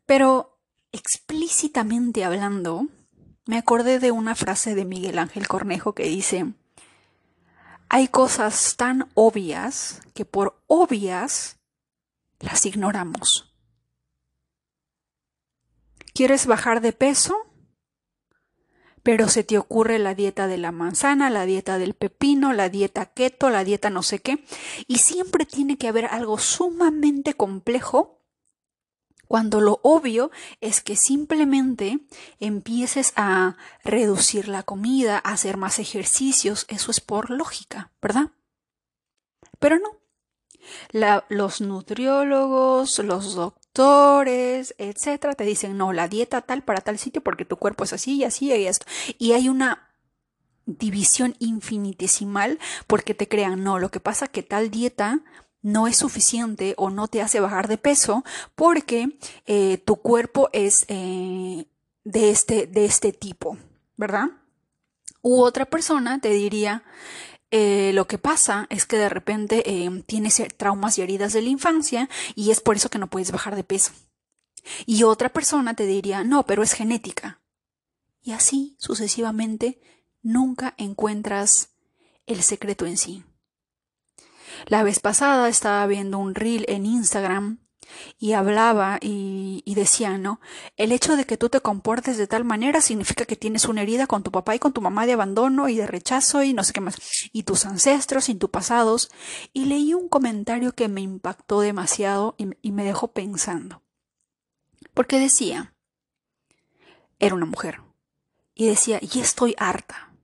Pero 0.07 0.59
explícitamente 0.93 2.25
hablando, 2.25 2.87
me 3.47 3.59
acordé 3.59 3.99
de 3.99 4.11
una 4.11 4.35
frase 4.35 4.75
de 4.75 4.85
Miguel 4.85 5.19
Ángel 5.19 5.49
Cornejo 5.49 5.95
que 5.95 6.05
dice, 6.05 6.53
hay 7.89 8.09
cosas 8.09 8.77
tan 8.77 9.09
obvias 9.15 10.03
que 10.15 10.25
por 10.25 10.63
obvias 10.67 11.59
las 12.41 12.67
ignoramos. 12.67 13.54
¿Quieres 16.15 16.47
bajar 16.47 16.81
de 16.81 16.93
peso? 16.93 17.37
Pero 19.03 19.29
se 19.29 19.45
te 19.45 19.59
ocurre 19.59 19.99
la 19.99 20.15
dieta 20.15 20.47
de 20.47 20.57
la 20.57 20.73
manzana, 20.73 21.29
la 21.29 21.45
dieta 21.45 21.77
del 21.77 21.95
pepino, 21.95 22.53
la 22.53 22.69
dieta 22.69 23.07
keto, 23.07 23.51
la 23.51 23.65
dieta 23.65 23.91
no 23.91 24.03
sé 24.03 24.21
qué, 24.21 24.45
y 24.87 24.99
siempre 24.99 25.45
tiene 25.45 25.77
que 25.77 25.89
haber 25.89 26.07
algo 26.07 26.39
sumamente 26.39 27.35
complejo 27.35 28.25
cuando 29.27 29.61
lo 29.61 29.81
obvio 29.83 30.31
es 30.61 30.81
que 30.81 30.97
simplemente 30.97 31.99
empieces 32.39 33.13
a 33.17 33.57
reducir 33.83 34.49
la 34.49 34.63
comida, 34.63 35.17
a 35.17 35.33
hacer 35.33 35.57
más 35.57 35.79
ejercicios, 35.79 36.67
eso 36.69 36.91
es 36.91 37.01
por 37.01 37.31
lógica, 37.31 37.91
¿verdad? 38.01 38.31
Pero 39.59 39.79
no, 39.79 39.99
los 41.29 41.61
nutriólogos, 41.61 42.99
los 43.01 43.35
doctores, 43.35 43.64
etcétera, 43.77 45.35
te 45.35 45.45
dicen, 45.45 45.77
no, 45.77 45.93
la 45.93 46.09
dieta 46.09 46.41
tal 46.43 46.63
para 46.63 46.81
tal 46.81 46.99
sitio 46.99 47.23
porque 47.23 47.45
tu 47.45 47.57
cuerpo 47.57 47.85
es 47.85 47.93
así 47.93 48.17
y 48.17 48.25
así 48.25 48.53
y 48.53 48.67
esto. 48.67 48.87
Y 49.19 49.33
hay 49.33 49.49
una 49.49 49.91
división 50.67 51.37
infinitesimal 51.39 52.59
porque 52.87 53.15
te 53.15 53.29
crean, 53.29 53.63
no, 53.65 53.79
lo 53.79 53.91
que 53.91 54.01
pasa 54.01 54.29
que 54.29 54.43
tal 54.43 54.71
dieta 54.71 55.21
no 55.63 55.87
es 55.87 55.97
suficiente 55.97 56.75
o 56.77 56.91
no 56.91 57.09
te 57.09 57.23
hace 57.23 57.41
bajar 57.41 57.69
de 57.69 57.79
peso 57.79 58.23
porque 58.55 59.19
eh, 59.47 59.79
tu 59.79 59.97
cuerpo 59.97 60.51
es 60.53 60.85
eh, 60.89 61.67
de, 62.05 62.31
este, 62.31 62.67
de 62.67 62.85
este 62.85 63.13
tipo, 63.13 63.57
¿verdad? 63.97 64.27
U 65.23 65.41
otra 65.41 65.65
persona 65.65 66.21
te 66.21 66.29
diría, 66.31 66.85
eh, 67.57 67.93
lo 67.95 68.09
que 68.09 68.19
pasa 68.19 68.67
es 68.69 68.85
que 68.85 68.97
de 68.97 69.09
repente 69.09 69.63
tienes 70.07 70.43
traumas 70.57 70.99
y 70.99 71.03
heridas 71.03 71.33
de 71.33 71.41
la 71.41 71.51
infancia 71.51 72.09
y 72.35 72.51
es 72.51 72.61
por 72.61 72.75
eso 72.75 72.91
que 72.91 72.99
no 72.99 73.09
puedes 73.09 73.31
bajar 73.31 73.55
de 73.55 73.63
peso. 73.63 73.93
Y 74.87 75.05
otra 75.05 75.29
persona 75.29 75.75
te 75.75 75.87
diría, 75.87 76.25
no, 76.25 76.47
pero 76.47 76.65
es 76.65 76.73
genética. 76.73 77.41
Y 78.23 78.33
así 78.33 78.75
sucesivamente 78.81 79.81
nunca 80.21 80.75
encuentras 80.79 81.71
el 82.27 82.43
secreto 82.43 82.87
en 82.87 82.97
sí. 82.97 83.23
La 84.67 84.83
vez 84.83 84.99
pasada 84.99 85.49
estaba 85.49 85.87
viendo 85.87 86.19
un 86.19 86.35
reel 86.35 86.65
en 86.67 86.87
Instagram 86.87 87.64
y 88.19 88.33
hablaba 88.33 88.99
y, 89.01 89.63
decía, 89.75 90.19
¿no? 90.19 90.41
El 90.77 90.93
hecho 90.93 91.17
de 91.17 91.25
que 91.25 91.37
tú 91.37 91.49
te 91.49 91.61
comportes 91.61 92.17
de 92.17 92.27
tal 92.27 92.45
manera 92.45 92.81
significa 92.81 93.25
que 93.25 93.37
tienes 93.37 93.65
una 93.67 93.83
herida 93.83 94.07
con 94.07 94.23
tu 94.23 94.31
papá 94.31 94.55
y 94.55 94.59
con 94.59 94.73
tu 94.73 94.81
mamá 94.81 95.07
de 95.07 95.13
abandono 95.15 95.69
y 95.69 95.77
de 95.77 95.87
rechazo 95.87 96.43
y 96.43 96.53
no 96.53 96.65
sé 96.65 96.73
qué 96.73 96.81
más, 96.81 96.97
y 97.33 97.43
tus 97.43 97.67
ancestros 97.67 98.29
y 98.29 98.35
tus 98.35 98.51
pasados. 98.51 99.11
Y 99.53 99.67
leí 99.67 99.95
un 99.95 100.09
comentario 100.09 100.73
que 100.73 100.89
me 100.89 101.01
impactó 101.01 101.61
demasiado 101.61 102.37
y, 102.39 102.73
me 102.73 102.85
dejó 102.85 103.09
pensando. 103.09 103.83
Porque 104.93 105.19
decía, 105.19 105.75
era 107.19 107.35
una 107.35 107.47
mujer, 107.47 107.81
y 108.55 108.67
decía, 108.67 109.01
y 109.01 109.21
estoy 109.21 109.55
harta. 109.59 110.15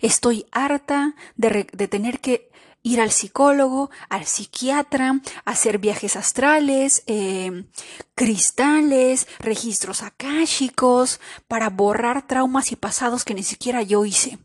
Estoy 0.00 0.46
harta 0.52 1.14
de, 1.36 1.64
tener 1.64 2.20
que 2.20 2.49
ir 2.82 3.00
al 3.00 3.10
psicólogo, 3.10 3.90
al 4.08 4.26
psiquiatra, 4.26 5.20
hacer 5.44 5.78
viajes 5.78 6.16
astrales, 6.16 7.02
em, 7.06 7.66
cristales, 8.14 9.26
registros 9.38 10.02
akáshicos, 10.02 11.20
para 11.48 11.70
borrar 11.70 12.26
traumas 12.26 12.72
y 12.72 12.76
pasados 12.76 13.24
que 13.24 13.34
ni 13.34 13.42
siquiera 13.42 13.82
yo 13.82 14.04
hice. 14.04 14.38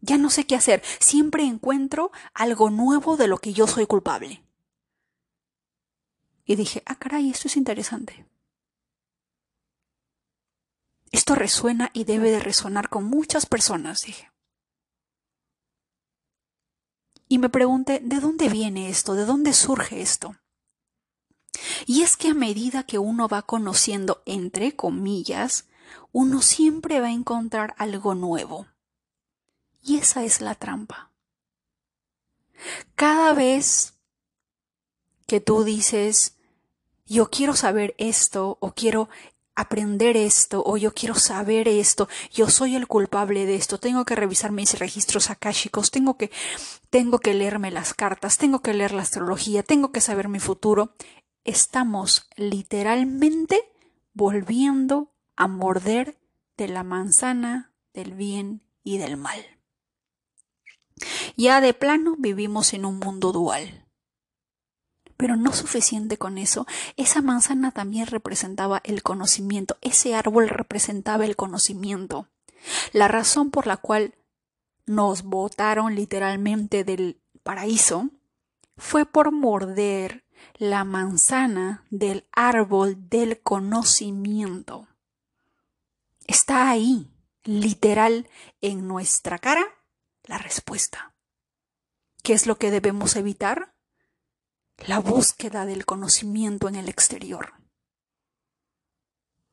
Ya 0.00 0.18
no 0.18 0.30
sé 0.30 0.46
qué 0.46 0.56
hacer. 0.56 0.82
Siempre 0.98 1.44
encuentro 1.44 2.10
algo 2.34 2.70
nuevo 2.70 3.16
de 3.16 3.28
lo 3.28 3.38
que 3.38 3.52
yo 3.52 3.66
soy 3.66 3.86
culpable. 3.86 4.42
Y 6.44 6.56
dije, 6.56 6.82
ah, 6.86 6.96
caray, 6.96 7.30
esto 7.30 7.48
es 7.48 7.56
interesante. 7.56 8.26
Esto 11.12 11.34
resuena 11.34 11.90
y 11.92 12.04
debe 12.04 12.30
de 12.30 12.40
resonar 12.40 12.88
con 12.88 13.04
muchas 13.04 13.46
personas, 13.46 14.02
dije. 14.02 14.29
Y 17.30 17.38
me 17.38 17.48
pregunté, 17.48 18.00
¿de 18.02 18.18
dónde 18.18 18.48
viene 18.48 18.90
esto? 18.90 19.14
¿De 19.14 19.24
dónde 19.24 19.52
surge 19.52 20.02
esto? 20.02 20.34
Y 21.86 22.02
es 22.02 22.16
que 22.16 22.30
a 22.30 22.34
medida 22.34 22.82
que 22.82 22.98
uno 22.98 23.28
va 23.28 23.42
conociendo, 23.42 24.20
entre 24.26 24.74
comillas, 24.74 25.68
uno 26.10 26.42
siempre 26.42 26.98
va 27.00 27.06
a 27.06 27.12
encontrar 27.12 27.76
algo 27.78 28.16
nuevo. 28.16 28.66
Y 29.80 29.98
esa 29.98 30.24
es 30.24 30.40
la 30.40 30.56
trampa. 30.56 31.12
Cada 32.96 33.32
vez 33.32 33.94
que 35.28 35.40
tú 35.40 35.62
dices, 35.62 36.36
yo 37.06 37.30
quiero 37.30 37.54
saber 37.54 37.94
esto 37.98 38.58
o 38.60 38.72
quiero 38.72 39.08
aprender 39.60 40.16
esto 40.16 40.62
o 40.64 40.76
yo 40.76 40.92
quiero 40.94 41.14
saber 41.14 41.68
esto, 41.68 42.08
yo 42.32 42.48
soy 42.48 42.76
el 42.76 42.86
culpable 42.86 43.46
de 43.46 43.56
esto, 43.56 43.78
tengo 43.78 44.04
que 44.04 44.14
revisar 44.14 44.52
mis 44.52 44.78
registros 44.78 45.30
akáshicos, 45.30 45.90
tengo 45.90 46.16
que 46.16 46.30
tengo 46.88 47.18
que 47.18 47.34
leerme 47.34 47.70
las 47.70 47.94
cartas, 47.94 48.38
tengo 48.38 48.60
que 48.60 48.74
leer 48.74 48.92
la 48.92 49.02
astrología, 49.02 49.62
tengo 49.62 49.92
que 49.92 50.00
saber 50.00 50.28
mi 50.28 50.40
futuro. 50.40 50.94
Estamos 51.44 52.28
literalmente 52.36 53.70
volviendo 54.12 55.12
a 55.36 55.46
morder 55.46 56.18
de 56.56 56.68
la 56.68 56.82
manzana 56.82 57.72
del 57.94 58.14
bien 58.14 58.62
y 58.82 58.98
del 58.98 59.16
mal. 59.16 59.40
Ya 61.36 61.60
de 61.60 61.72
plano 61.74 62.16
vivimos 62.18 62.74
en 62.74 62.84
un 62.84 62.98
mundo 62.98 63.32
dual. 63.32 63.79
Pero 65.20 65.36
no 65.36 65.52
suficiente 65.52 66.16
con 66.16 66.38
eso, 66.38 66.66
esa 66.96 67.20
manzana 67.20 67.72
también 67.72 68.06
representaba 68.06 68.80
el 68.84 69.02
conocimiento, 69.02 69.76
ese 69.82 70.14
árbol 70.14 70.48
representaba 70.48 71.26
el 71.26 71.36
conocimiento. 71.36 72.28
La 72.94 73.06
razón 73.06 73.50
por 73.50 73.66
la 73.66 73.76
cual 73.76 74.14
nos 74.86 75.24
botaron 75.24 75.94
literalmente 75.94 76.84
del 76.84 77.20
paraíso 77.42 78.08
fue 78.78 79.04
por 79.04 79.30
morder 79.30 80.24
la 80.56 80.84
manzana 80.84 81.84
del 81.90 82.26
árbol 82.32 83.10
del 83.10 83.42
conocimiento. 83.42 84.88
Está 86.26 86.70
ahí, 86.70 87.10
literal, 87.44 88.26
en 88.62 88.88
nuestra 88.88 89.38
cara, 89.38 89.66
la 90.24 90.38
respuesta. 90.38 91.14
¿Qué 92.22 92.32
es 92.32 92.46
lo 92.46 92.56
que 92.56 92.70
debemos 92.70 93.16
evitar? 93.16 93.74
La 94.86 94.98
búsqueda 94.98 95.66
del 95.66 95.86
conocimiento 95.86 96.68
en 96.68 96.76
el 96.76 96.88
exterior. 96.88 97.54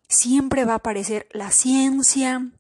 Siempre 0.08 0.66
va 0.66 0.74
a 0.74 0.78
aparecer 0.78 1.28
la 1.32 1.52
ciencia, 1.52 2.52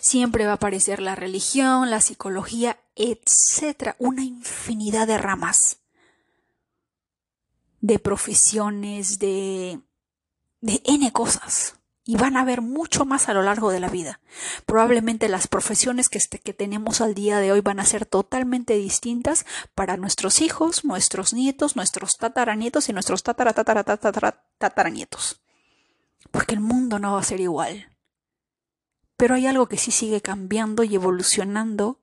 siempre 0.00 0.46
va 0.46 0.52
a 0.52 0.54
aparecer 0.54 1.00
la 1.00 1.14
religión, 1.14 1.90
la 1.90 2.00
psicología, 2.00 2.80
etcétera, 2.96 3.96
una 3.98 4.24
infinidad 4.24 5.06
de 5.06 5.18
ramas, 5.18 5.78
de 7.80 7.98
profesiones, 7.98 9.18
de, 9.18 9.80
de 10.60 10.82
N 10.84 11.12
cosas 11.12 11.79
y 12.04 12.16
van 12.16 12.36
a 12.36 12.40
haber 12.40 12.62
mucho 12.62 13.04
más 13.04 13.28
a 13.28 13.34
lo 13.34 13.42
largo 13.42 13.70
de 13.70 13.80
la 13.80 13.88
vida. 13.88 14.20
Probablemente 14.66 15.28
las 15.28 15.46
profesiones 15.46 16.08
que, 16.08 16.18
este, 16.18 16.38
que 16.38 16.54
tenemos 16.54 17.00
al 17.00 17.14
día 17.14 17.38
de 17.38 17.52
hoy 17.52 17.60
van 17.60 17.78
a 17.78 17.84
ser 17.84 18.06
totalmente 18.06 18.74
distintas 18.74 19.44
para 19.74 19.96
nuestros 19.96 20.40
hijos, 20.40 20.84
nuestros 20.84 21.34
nietos, 21.34 21.76
nuestros 21.76 22.16
tataranietos 22.16 22.88
y 22.88 22.92
nuestros 22.92 23.22
tatara, 23.22 23.52
tatara, 23.52 23.84
tatara, 23.84 24.42
tataranietos. 24.58 25.40
Porque 26.30 26.54
el 26.54 26.60
mundo 26.60 26.98
no 26.98 27.12
va 27.12 27.20
a 27.20 27.24
ser 27.24 27.40
igual. 27.40 27.90
Pero 29.16 29.34
hay 29.34 29.46
algo 29.46 29.68
que 29.68 29.76
sí 29.76 29.90
sigue 29.90 30.22
cambiando 30.22 30.82
y 30.82 30.94
evolucionando 30.94 32.00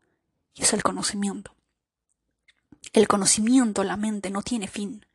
y 0.54 0.62
es 0.62 0.74
el 0.74 0.84
conocimiento. 0.84 1.56
El 2.94 3.08
conocimiento, 3.08 3.84
la 3.84 3.98
mente, 3.98 4.30
no 4.30 4.42
tiene 4.42 4.68
fin. 4.68 5.06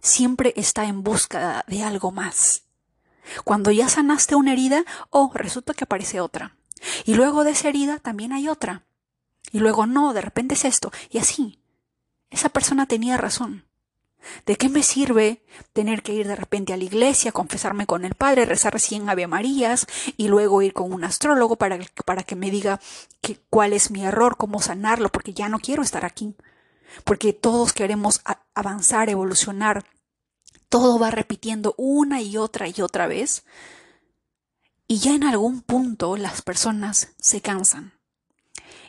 Siempre 0.00 0.52
está 0.56 0.84
en 0.84 1.02
busca 1.02 1.64
de 1.66 1.82
algo 1.82 2.12
más. 2.12 2.67
Cuando 3.44 3.70
ya 3.70 3.88
sanaste 3.88 4.34
una 4.34 4.52
herida, 4.52 4.84
oh, 5.10 5.30
resulta 5.34 5.74
que 5.74 5.84
aparece 5.84 6.20
otra. 6.20 6.56
Y 7.04 7.14
luego 7.14 7.44
de 7.44 7.50
esa 7.50 7.68
herida 7.68 7.98
también 7.98 8.32
hay 8.32 8.48
otra. 8.48 8.84
Y 9.50 9.58
luego 9.60 9.86
no, 9.86 10.12
de 10.12 10.20
repente 10.20 10.54
es 10.54 10.64
esto. 10.64 10.92
Y 11.10 11.18
así. 11.18 11.60
Esa 12.30 12.50
persona 12.50 12.86
tenía 12.86 13.16
razón. 13.16 13.64
¿De 14.44 14.56
qué 14.56 14.68
me 14.68 14.82
sirve 14.82 15.42
tener 15.72 16.02
que 16.02 16.12
ir 16.12 16.26
de 16.26 16.36
repente 16.36 16.72
a 16.72 16.76
la 16.76 16.84
iglesia, 16.84 17.32
confesarme 17.32 17.86
con 17.86 18.04
el 18.04 18.14
Padre, 18.14 18.44
rezar 18.44 18.78
cien 18.80 19.08
Ave 19.08 19.26
Marías 19.26 19.86
y 20.16 20.28
luego 20.28 20.60
ir 20.60 20.72
con 20.72 20.92
un 20.92 21.04
astrólogo 21.04 21.56
para, 21.56 21.78
para 22.04 22.24
que 22.24 22.36
me 22.36 22.50
diga 22.50 22.80
cuál 23.48 23.72
es 23.72 23.90
mi 23.90 24.04
error, 24.04 24.36
cómo 24.36 24.60
sanarlo, 24.60 25.08
porque 25.10 25.32
ya 25.32 25.48
no 25.48 25.60
quiero 25.60 25.82
estar 25.82 26.04
aquí? 26.04 26.34
Porque 27.04 27.32
todos 27.32 27.72
queremos 27.72 28.20
avanzar, 28.54 29.08
evolucionar, 29.08 29.84
todo 30.68 30.98
va 30.98 31.10
repitiendo 31.10 31.74
una 31.76 32.20
y 32.20 32.36
otra 32.36 32.68
y 32.68 32.80
otra 32.80 33.06
vez. 33.06 33.44
Y 34.86 34.98
ya 34.98 35.14
en 35.14 35.24
algún 35.24 35.62
punto 35.62 36.16
las 36.16 36.42
personas 36.42 37.14
se 37.18 37.40
cansan. 37.40 37.92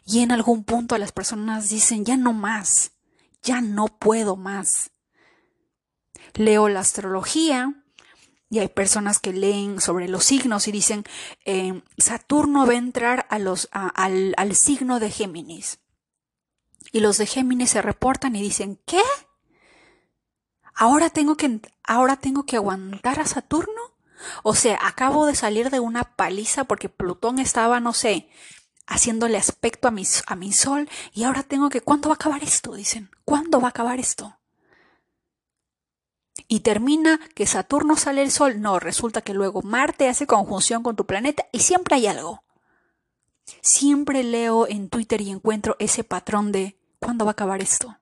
Y 0.06 0.22
en 0.22 0.32
algún 0.32 0.64
punto 0.64 0.98
las 0.98 1.12
personas 1.12 1.70
dicen, 1.70 2.06
ya 2.06 2.18
no 2.18 2.34
más, 2.34 2.92
ya 3.44 3.62
no 3.62 3.88
puedo 3.88 4.36
más. 4.36 4.92
Leo 6.34 6.70
la 6.70 6.80
astrología 6.80 7.84
y 8.50 8.60
hay 8.60 8.70
personas 8.70 9.20
que 9.20 9.34
leen 9.34 9.80
sobre 9.80 10.08
los 10.08 10.24
signos 10.24 10.68
y 10.68 10.72
dicen, 10.72 11.04
eh, 11.46 11.84
Saturno 11.98 12.66
va 12.66 12.74
a 12.74 12.78
entrar 12.78 13.28
a 13.30 13.38
los, 13.38 13.70
al, 13.72 14.34
al 14.38 14.56
signo 14.56 15.00
de 15.00 15.12
Géminis. 15.12 15.80
Y 16.92 17.02
los 17.02 17.18
de 17.18 17.28
Géminis 17.28 17.72
se 17.72 17.82
reportan 17.82 18.36
y 18.36 18.42
dicen, 18.42 18.80
¿qué? 18.86 19.04
Ahora 20.80 21.10
tengo 21.10 21.36
que, 21.36 21.60
ahora 21.84 22.16
tengo 22.16 22.46
que 22.46 22.56
aguantar 22.56 23.20
a 23.20 23.26
Saturno. 23.26 23.82
O 24.44 24.56
sea, 24.56 24.80
acabo 24.82 25.26
de 25.26 25.36
salir 25.36 25.70
de 25.70 25.80
una 25.80 26.16
paliza 26.16 26.64
porque 26.64 26.90
Plutón 26.90 27.40
estaba, 27.40 27.80
no 27.82 27.94
sé, 27.94 28.30
haciéndole 28.88 29.38
aspecto 29.38 29.90
a 29.90 29.92
mi, 29.92 30.04
a 30.26 30.36
mi 30.36 30.52
sol 30.54 30.90
y 31.14 31.24
ahora 31.24 31.44
tengo 31.44 31.70
que, 31.70 31.82
¿cuándo 31.82 32.10
va 32.10 32.14
a 32.14 32.16
acabar 32.16 32.44
esto? 32.44 32.74
Dicen, 32.74 33.12
¿cuándo 33.26 33.60
va 33.60 33.68
a 33.68 33.70
acabar 33.70 34.00
esto? 34.00 34.40
Y 36.48 36.62
termina 36.62 37.20
que 37.36 37.46
Saturno 37.46 37.98
sale 37.98 38.22
el 38.22 38.32
sol, 38.32 38.62
no, 38.62 38.80
resulta 38.80 39.22
que 39.22 39.34
luego 39.34 39.62
Marte 39.62 40.08
hace 40.08 40.28
conjunción 40.28 40.82
con 40.82 40.96
tu 40.96 41.06
planeta 41.06 41.46
y 41.52 41.60
siempre 41.60 41.96
hay 41.96 42.08
algo. 42.08 42.44
Siempre 43.62 44.24
leo 44.24 44.66
en 44.68 44.90
Twitter 44.90 45.20
y 45.22 45.30
encuentro 45.30 45.76
ese 45.80 46.06
patrón 46.06 46.54
de 46.54 46.80
¿cuándo 47.00 47.26
va 47.26 47.32
a 47.32 47.34
acabar 47.34 47.62
esto? 47.62 47.99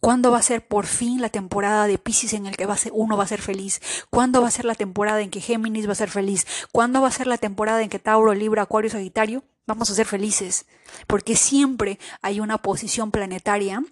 ¿Cuándo 0.00 0.30
va 0.30 0.38
a 0.38 0.42
ser 0.42 0.66
por 0.66 0.86
fin 0.86 1.20
la 1.20 1.28
temporada 1.28 1.86
de 1.86 1.98
Pisces 1.98 2.32
en 2.32 2.46
el 2.46 2.56
que 2.56 2.66
uno 2.92 3.18
va 3.18 3.24
a 3.24 3.28
ser 3.28 3.42
feliz? 3.42 3.82
¿Cuándo 4.08 4.40
va 4.40 4.48
a 4.48 4.50
ser 4.50 4.64
la 4.64 4.74
temporada 4.74 5.20
en 5.20 5.30
que 5.30 5.42
Géminis 5.42 5.86
va 5.86 5.92
a 5.92 5.96
ser 5.96 6.10
feliz? 6.10 6.46
¿Cuándo 6.72 7.02
va 7.02 7.08
a 7.08 7.12
ser 7.12 7.26
la 7.26 7.36
temporada 7.36 7.82
en 7.82 7.90
que 7.90 7.98
Tauro, 7.98 8.32
Libra, 8.32 8.62
Acuario, 8.62 8.90
Sagitario 8.90 9.44
vamos 9.66 9.90
a 9.90 9.94
ser 9.94 10.06
felices? 10.06 10.64
Porque 11.06 11.36
siempre 11.36 11.98
hay 12.22 12.40
una 12.40 12.56
posición 12.58 13.10
planetaria 13.10 13.84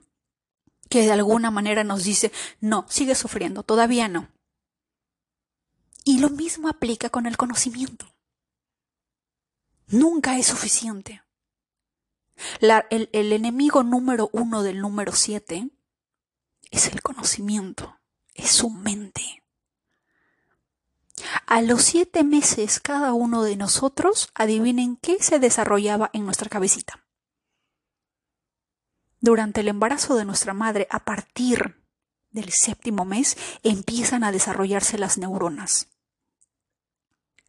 que 0.88 1.02
de 1.02 1.12
alguna 1.12 1.50
manera 1.50 1.84
nos 1.84 2.04
dice, 2.04 2.32
no, 2.60 2.86
sigue 2.88 3.14
sufriendo, 3.14 3.62
todavía 3.62 4.08
no. 4.08 4.28
Y 6.04 6.20
lo 6.20 6.30
mismo 6.30 6.70
aplica 6.70 7.10
con 7.10 7.26
el 7.26 7.36
conocimiento. 7.36 8.06
Nunca 9.88 10.38
es 10.38 10.46
suficiente. 10.46 11.22
el 12.60 13.32
enemigo 13.34 13.82
número 13.82 14.30
uno 14.32 14.62
del 14.62 14.80
número 14.80 15.12
siete 15.12 15.68
es 16.70 16.88
el 16.88 17.02
conocimiento, 17.02 17.98
es 18.34 18.50
su 18.50 18.70
mente. 18.70 19.42
A 21.46 21.62
los 21.62 21.82
siete 21.82 22.24
meses 22.24 22.80
cada 22.80 23.12
uno 23.12 23.42
de 23.42 23.56
nosotros, 23.56 24.30
adivinen 24.34 24.96
qué 24.96 25.22
se 25.22 25.38
desarrollaba 25.38 26.10
en 26.12 26.24
nuestra 26.24 26.48
cabecita. 26.48 27.04
Durante 29.20 29.62
el 29.62 29.68
embarazo 29.68 30.14
de 30.14 30.24
nuestra 30.24 30.54
madre, 30.54 30.86
a 30.90 31.04
partir 31.04 31.82
del 32.30 32.50
séptimo 32.52 33.04
mes, 33.04 33.36
empiezan 33.64 34.22
a 34.22 34.30
desarrollarse 34.30 34.96
las 34.96 35.18
neuronas, 35.18 35.88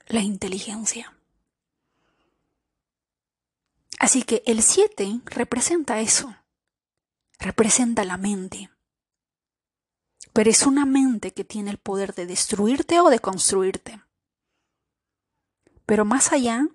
la 0.07 0.21
inteligencia. 0.21 1.15
Así 3.99 4.23
que 4.23 4.41
el 4.47 4.63
siete 4.63 5.19
representa 5.25 5.99
eso, 5.99 6.35
representa 7.38 8.03
la 8.03 8.17
mente 8.17 8.71
pero 10.33 10.50
es 10.50 10.65
una 10.65 10.86
mente 10.86 11.31
que 11.31 11.43
tiene 11.43 11.71
el 11.71 11.77
poder 11.77 12.13
de 12.13 12.25
destruirte 12.25 13.00
o 13.00 13.09
de 13.09 13.19
construirte. 13.19 14.01
Pero 15.86 16.05
más 16.05 16.31
allá, 16.31 16.67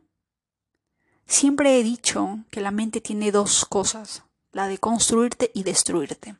siempre 1.27 1.79
he 1.79 1.83
dicho 1.83 2.41
que 2.51 2.61
la 2.61 2.71
mente 2.71 3.01
tiene 3.01 3.31
dos 3.31 3.65
cosas, 3.65 4.25
la 4.53 4.67
de 4.67 4.79
construirte 4.79 5.51
y 5.55 5.63
destruirte. 5.63 6.37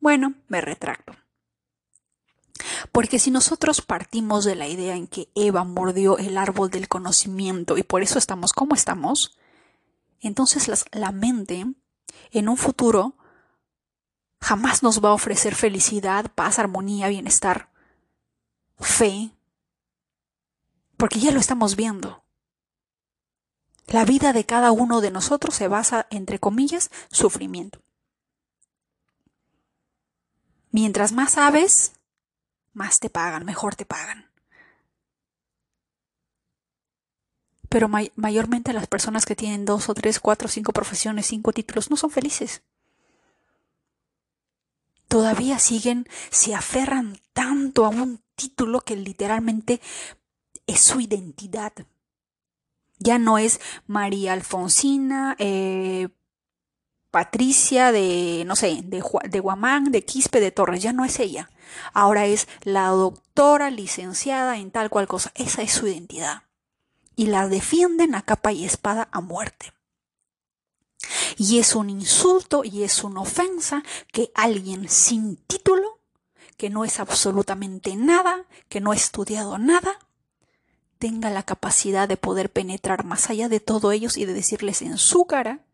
Bueno, 0.00 0.34
me 0.48 0.60
retracto. 0.60 1.14
Porque 2.92 3.18
si 3.18 3.30
nosotros 3.30 3.82
partimos 3.82 4.44
de 4.44 4.56
la 4.56 4.66
idea 4.66 4.96
en 4.96 5.06
que 5.06 5.28
Eva 5.34 5.64
mordió 5.64 6.18
el 6.18 6.38
árbol 6.38 6.70
del 6.70 6.88
conocimiento 6.88 7.76
y 7.76 7.82
por 7.82 8.02
eso 8.02 8.18
estamos 8.18 8.52
como 8.52 8.74
estamos, 8.74 9.38
entonces 10.20 10.84
la 10.92 11.12
mente 11.12 11.66
en 12.30 12.48
un 12.48 12.56
futuro 12.56 13.17
jamás 14.40 14.82
nos 14.82 15.02
va 15.04 15.10
a 15.10 15.14
ofrecer 15.14 15.54
felicidad, 15.54 16.30
paz, 16.34 16.58
armonía, 16.58 17.08
bienestar, 17.08 17.70
fe, 18.78 19.32
porque 20.96 21.20
ya 21.20 21.32
lo 21.32 21.40
estamos 21.40 21.76
viendo. 21.76 22.24
La 23.86 24.04
vida 24.04 24.32
de 24.32 24.44
cada 24.44 24.70
uno 24.70 25.00
de 25.00 25.10
nosotros 25.10 25.54
se 25.54 25.68
basa, 25.68 26.06
entre 26.10 26.38
comillas, 26.38 26.90
sufrimiento. 27.10 27.80
Mientras 30.70 31.12
más 31.12 31.32
sabes, 31.32 31.92
más 32.74 33.00
te 33.00 33.08
pagan, 33.08 33.46
mejor 33.46 33.74
te 33.74 33.86
pagan. 33.86 34.30
Pero 37.70 37.88
mayormente 37.88 38.72
las 38.72 38.86
personas 38.86 39.26
que 39.26 39.36
tienen 39.36 39.64
dos 39.64 39.88
o 39.88 39.94
tres, 39.94 40.20
cuatro, 40.20 40.48
cinco 40.48 40.72
profesiones, 40.72 41.26
cinco 41.26 41.52
títulos, 41.52 41.90
no 41.90 41.96
son 41.96 42.10
felices 42.10 42.62
todavía 45.08 45.58
siguen, 45.58 46.06
se 46.30 46.54
aferran 46.54 47.18
tanto 47.32 47.84
a 47.84 47.88
un 47.88 48.22
título 48.34 48.80
que 48.80 48.96
literalmente 48.96 49.80
es 50.66 50.80
su 50.80 51.00
identidad. 51.00 51.72
Ya 52.98 53.18
no 53.18 53.38
es 53.38 53.60
María 53.86 54.32
Alfonsina, 54.32 55.34
eh, 55.38 56.08
Patricia 57.10 57.90
de, 57.90 58.44
no 58.46 58.54
sé, 58.54 58.80
de, 58.84 59.02
de 59.28 59.40
Guamán, 59.40 59.90
de 59.90 60.04
Quispe, 60.04 60.40
de 60.40 60.50
Torres, 60.50 60.82
ya 60.82 60.92
no 60.92 61.04
es 61.04 61.18
ella. 61.20 61.50
Ahora 61.94 62.26
es 62.26 62.48
la 62.62 62.88
doctora 62.88 63.70
licenciada 63.70 64.58
en 64.58 64.70
tal 64.70 64.90
cual 64.90 65.06
cosa. 65.06 65.32
Esa 65.34 65.62
es 65.62 65.72
su 65.72 65.86
identidad. 65.86 66.42
Y 67.16 67.26
la 67.26 67.48
defienden 67.48 68.14
a 68.14 68.22
capa 68.22 68.52
y 68.52 68.64
espada 68.64 69.08
a 69.10 69.20
muerte. 69.20 69.72
Y 71.40 71.60
es 71.60 71.76
un 71.76 71.88
insulto 71.88 72.64
y 72.64 72.82
es 72.82 73.04
una 73.04 73.20
ofensa 73.20 73.84
que 74.10 74.32
alguien 74.34 74.88
sin 74.88 75.36
título, 75.36 76.00
que 76.56 76.68
no 76.68 76.84
es 76.84 76.98
absolutamente 76.98 77.94
nada, 77.94 78.44
que 78.68 78.80
no 78.80 78.90
ha 78.90 78.96
estudiado 78.96 79.56
nada, 79.56 80.00
tenga 80.98 81.30
la 81.30 81.44
capacidad 81.44 82.08
de 82.08 82.16
poder 82.16 82.50
penetrar 82.50 83.04
más 83.04 83.30
allá 83.30 83.48
de 83.48 83.60
todo 83.60 83.92
ellos 83.92 84.16
y 84.16 84.24
de 84.24 84.34
decirles 84.34 84.82
en 84.82 84.98
su 84.98 85.26
cara, 85.26 85.64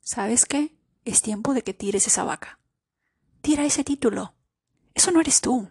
¿sabes 0.00 0.46
qué? 0.46 0.74
Es 1.04 1.20
tiempo 1.20 1.52
de 1.52 1.62
que 1.62 1.74
tires 1.74 2.06
esa 2.06 2.24
vaca. 2.24 2.58
Tira 3.42 3.66
ese 3.66 3.84
título. 3.84 4.32
Eso 4.94 5.10
no 5.10 5.20
eres 5.20 5.42
tú. 5.42 5.70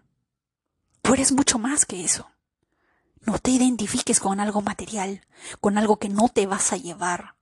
Tú 1.02 1.16
eres 1.16 1.32
mucho 1.32 1.58
más 1.58 1.88
que 1.88 2.06
eso. 2.06 2.30
No 3.22 3.40
te 3.40 3.50
identifiques 3.50 4.20
con 4.20 4.40
algo 4.40 4.62
material, 4.62 5.26
con 5.62 5.80
algo 5.80 5.98
que 5.98 6.10
no 6.10 6.30
te 6.30 6.46
vas 6.46 6.72
a 6.74 6.78
llevar 6.78 7.35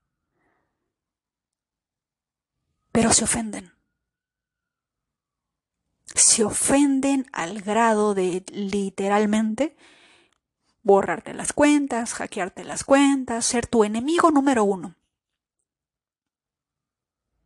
pero 2.94 3.12
se 3.12 3.26
ofenden. 3.26 3.74
Se 6.14 6.46
ofenden 6.46 7.26
al 7.34 7.62
grado 7.62 8.14
de 8.14 8.46
literalmente 8.52 9.76
borrarte 10.84 11.34
las 11.34 11.54
cuentas, 11.54 12.14
hackearte 12.14 12.64
las 12.64 12.84
cuentas, 12.84 13.46
ser 13.46 13.66
tu 13.66 13.84
enemigo 13.84 14.30
número 14.30 14.64
uno. 14.64 14.96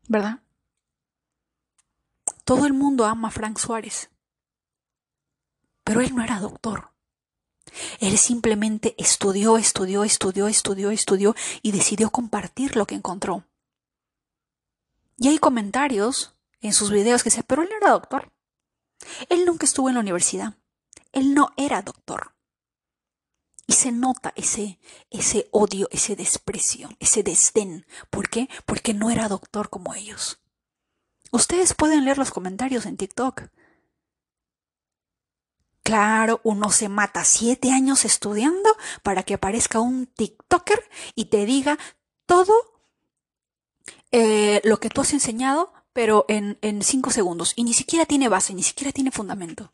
¿Verdad? 0.10 0.42
Todo 2.44 2.66
el 2.66 2.74
mundo 2.74 3.06
ama 3.06 3.30
a 3.30 3.32
Frank 3.32 3.58
Suárez, 3.58 4.10
pero 5.86 6.02
él 6.02 6.14
no 6.14 6.24
era 6.24 6.42
doctor. 6.42 6.92
Él 8.00 8.18
simplemente 8.18 8.96
estudió, 8.98 9.58
estudió, 9.58 10.04
estudió, 10.04 10.48
estudió, 10.48 10.92
estudió 10.92 11.36
y 11.62 11.72
decidió 11.72 12.10
compartir 12.10 12.76
lo 12.76 12.86
que 12.86 12.96
encontró. 12.96 13.46
Y 15.18 15.28
hay 15.30 15.40
comentarios 15.40 16.36
en 16.62 16.74
sus 16.74 16.92
videos 16.92 17.24
que 17.24 17.30
dicen, 17.30 17.46
pero 17.48 17.64
él 17.64 17.70
era 17.76 17.92
doctor. 17.92 18.32
Él 19.30 19.46
nunca 19.46 19.66
estuvo 19.66 19.90
en 19.90 19.96
la 19.96 20.02
universidad. 20.02 20.58
Él 21.12 21.34
no 21.34 21.52
era 21.58 21.82
doctor. 21.82 22.36
Y 23.66 23.74
se 23.74 23.92
nota 23.92 24.32
ese, 24.36 24.80
ese 25.10 25.50
odio, 25.52 25.90
ese 25.92 26.16
desprecio, 26.16 26.90
ese 27.00 27.24
desdén. 27.24 27.86
¿Por 28.10 28.30
qué? 28.30 28.48
Porque 28.66 28.94
no 28.94 29.10
era 29.10 29.28
doctor 29.28 29.70
como 29.70 29.94
ellos. 29.94 30.40
Ustedes 31.32 31.74
pueden 31.74 32.06
leer 32.06 32.18
los 32.18 32.32
comentarios 32.32 32.86
en 32.86 32.96
TikTok. 32.96 33.50
Claro, 35.84 36.42
uno 36.44 36.70
se 36.70 36.90
mata 36.90 37.24
siete 37.26 37.72
años 37.72 38.06
estudiando 38.06 38.70
para 39.04 39.24
que 39.24 39.34
aparezca 39.34 39.80
un 39.80 40.06
TikToker 40.06 40.90
y 41.16 41.26
te 41.26 41.46
diga 41.46 41.78
todo 42.26 42.77
eh, 44.12 44.62
lo 44.64 44.80
que 44.80 44.90
tú 44.90 45.02
has 45.02 45.14
enseñado, 45.14 45.74
pero 45.94 46.26
en, 46.28 46.58
en 46.62 46.82
cinco 46.82 47.12
segundos. 47.12 47.54
Y 47.56 47.64
ni 47.64 47.74
siquiera 47.74 48.06
tiene 48.06 48.30
base, 48.30 48.54
ni 48.54 48.64
siquiera 48.64 48.92
tiene 48.92 49.12
fundamento. 49.12 49.74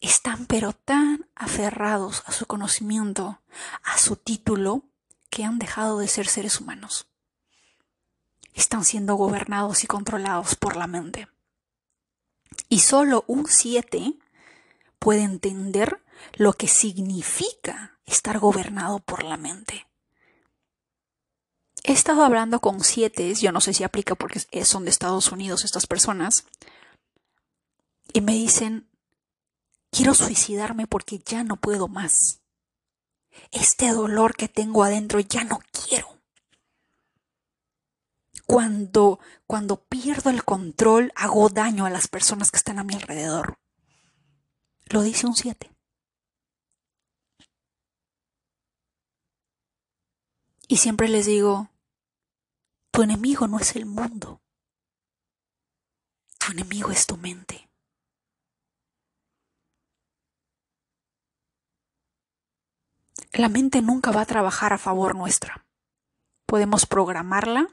Están 0.00 0.46
pero 0.46 0.72
tan 0.72 1.28
aferrados 1.34 2.22
a 2.26 2.32
su 2.32 2.46
conocimiento, 2.46 3.42
a 3.82 3.98
su 3.98 4.16
título, 4.16 4.84
que 5.28 5.44
han 5.44 5.58
dejado 5.58 5.98
de 5.98 6.08
ser 6.08 6.26
seres 6.26 6.60
humanos. 6.60 7.06
Están 8.54 8.84
siendo 8.84 9.14
gobernados 9.14 9.84
y 9.84 9.86
controlados 9.86 10.56
por 10.56 10.76
la 10.76 10.86
mente. 10.86 11.28
Y 12.68 12.80
solo 12.80 13.24
un 13.26 13.46
siete 13.46 14.14
puede 14.98 15.22
entender 15.22 16.02
lo 16.34 16.52
que 16.52 16.68
significa 16.68 17.98
estar 18.06 18.38
gobernado 18.38 18.98
por 19.00 19.22
la 19.22 19.36
mente. 19.36 19.86
He 21.82 21.92
estado 21.92 22.24
hablando 22.24 22.60
con 22.60 22.84
siete, 22.84 23.34
yo 23.34 23.52
no 23.52 23.60
sé 23.60 23.72
si 23.72 23.84
aplica 23.84 24.14
porque 24.14 24.40
son 24.64 24.84
de 24.84 24.90
Estados 24.90 25.32
Unidos 25.32 25.64
estas 25.64 25.86
personas, 25.86 26.44
y 28.12 28.20
me 28.20 28.32
dicen, 28.32 28.88
quiero 29.90 30.14
suicidarme 30.14 30.86
porque 30.86 31.18
ya 31.18 31.44
no 31.44 31.56
puedo 31.56 31.88
más. 31.88 32.40
este 33.52 33.90
dolor 33.90 34.34
que 34.34 34.48
tengo 34.48 34.82
adentro 34.82 35.20
ya 35.20 35.44
no 35.44 35.60
quiero. 35.72 36.18
Cuando, 38.44 39.20
cuando 39.46 39.84
pierdo 39.84 40.30
el 40.30 40.44
control, 40.44 41.12
hago 41.14 41.48
daño 41.48 41.86
a 41.86 41.90
las 41.90 42.08
personas 42.08 42.50
que 42.50 42.56
están 42.56 42.80
a 42.80 42.84
mi 42.84 42.94
alrededor. 42.94 43.60
Lo 44.86 45.02
dice 45.02 45.28
un 45.28 45.36
7. 45.36 45.70
Y 50.70 50.76
siempre 50.76 51.08
les 51.08 51.26
digo, 51.26 51.68
tu 52.92 53.02
enemigo 53.02 53.48
no 53.48 53.58
es 53.58 53.74
el 53.74 53.86
mundo. 53.86 54.40
Tu 56.38 56.52
enemigo 56.52 56.92
es 56.92 57.08
tu 57.08 57.16
mente. 57.16 57.68
La 63.32 63.48
mente 63.48 63.82
nunca 63.82 64.12
va 64.12 64.20
a 64.20 64.26
trabajar 64.26 64.72
a 64.72 64.78
favor 64.78 65.16
nuestra. 65.16 65.66
Podemos 66.46 66.86
programarla, 66.86 67.66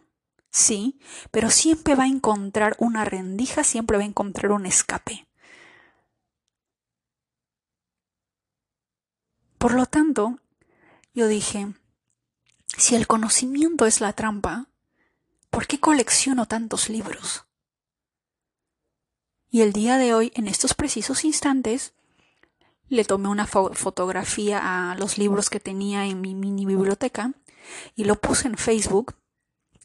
sí, 0.50 1.00
pero 1.30 1.52
siempre 1.52 1.94
va 1.94 2.06
a 2.06 2.08
encontrar 2.08 2.76
una 2.80 3.06
rendija, 3.06 3.64
siempre 3.64 3.98
va 3.98 4.04
a 4.04 4.08
encontrar 4.08 4.52
un 4.52 4.66
escape. 4.66 5.28
Por 9.60 9.76
lo 9.76 9.86
tanto, 9.86 10.40
yo 11.14 11.28
dije, 11.28 11.76
si 12.78 12.96
el 12.96 13.08
conocimiento 13.08 13.86
es 13.88 14.02
la 14.02 14.14
trampa, 14.14 14.68
¿por 15.50 15.66
qué 15.66 15.80
colecciono 15.80 16.46
tantos 16.46 16.90
libros? 16.90 17.46
Y 19.50 19.62
el 19.62 19.74
día 19.74 19.98
de 19.98 20.14
hoy, 20.14 20.32
en 20.36 20.48
estos 20.48 20.76
precisos 20.76 21.26
instantes, 21.26 21.94
le 22.88 23.04
tomé 23.04 23.30
una 23.30 23.48
fotografía 23.48 24.92
a 24.92 24.96
los 24.96 25.18
libros 25.18 25.50
que 25.50 25.60
tenía 25.60 26.06
en 26.06 26.22
mi 26.22 26.36
mini 26.36 26.66
biblioteca 26.66 27.34
y 27.96 28.04
lo 28.04 28.22
puse 28.22 28.48
en 28.48 28.58
Facebook 28.58 29.16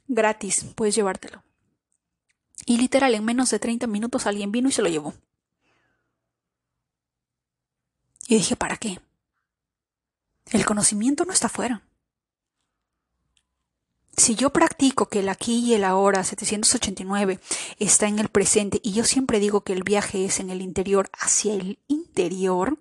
gratis, 0.07 0.67
puedes 0.75 0.95
llevártelo. 0.95 1.43
Y 2.67 2.77
literal, 2.77 3.15
en 3.15 3.25
menos 3.25 3.51
de 3.51 3.59
30 3.59 3.87
minutos 3.87 4.27
alguien 4.27 4.53
vino 4.53 4.69
y 4.69 4.73
se 4.73 4.83
lo 4.83 4.89
llevó. 4.89 5.15
Y 8.29 8.37
dije, 8.37 8.55
¿para 8.55 8.77
qué? 8.77 9.01
El 10.51 10.67
conocimiento 10.67 11.25
no 11.25 11.33
está 11.33 11.47
afuera. 11.47 11.83
Si 14.17 14.35
yo 14.35 14.51
practico 14.51 15.07
que 15.07 15.21
el 15.21 15.29
aquí 15.29 15.61
y 15.61 15.75
el 15.75 15.85
ahora 15.85 16.23
789 16.23 17.41
está 17.79 18.09
en 18.09 18.19
el 18.19 18.29
presente 18.29 18.81
y 18.83 18.93
yo 18.93 19.05
siempre 19.05 19.41
digo 19.41 19.63
que 19.63 19.73
el 19.73 19.83
viaje 19.83 20.25
es 20.25 20.39
en 20.39 20.51
el 20.51 20.61
interior 20.61 21.11
hacia 21.19 21.55
el 21.55 21.79
interior, 21.89 22.77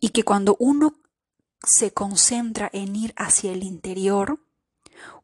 y 0.00 0.08
que 0.08 0.24
cuando 0.24 0.56
uno 0.58 0.94
se 1.62 1.92
concentra 1.92 2.70
en 2.72 2.96
ir 2.96 3.12
hacia 3.16 3.52
el 3.52 3.62
interior, 3.62 4.40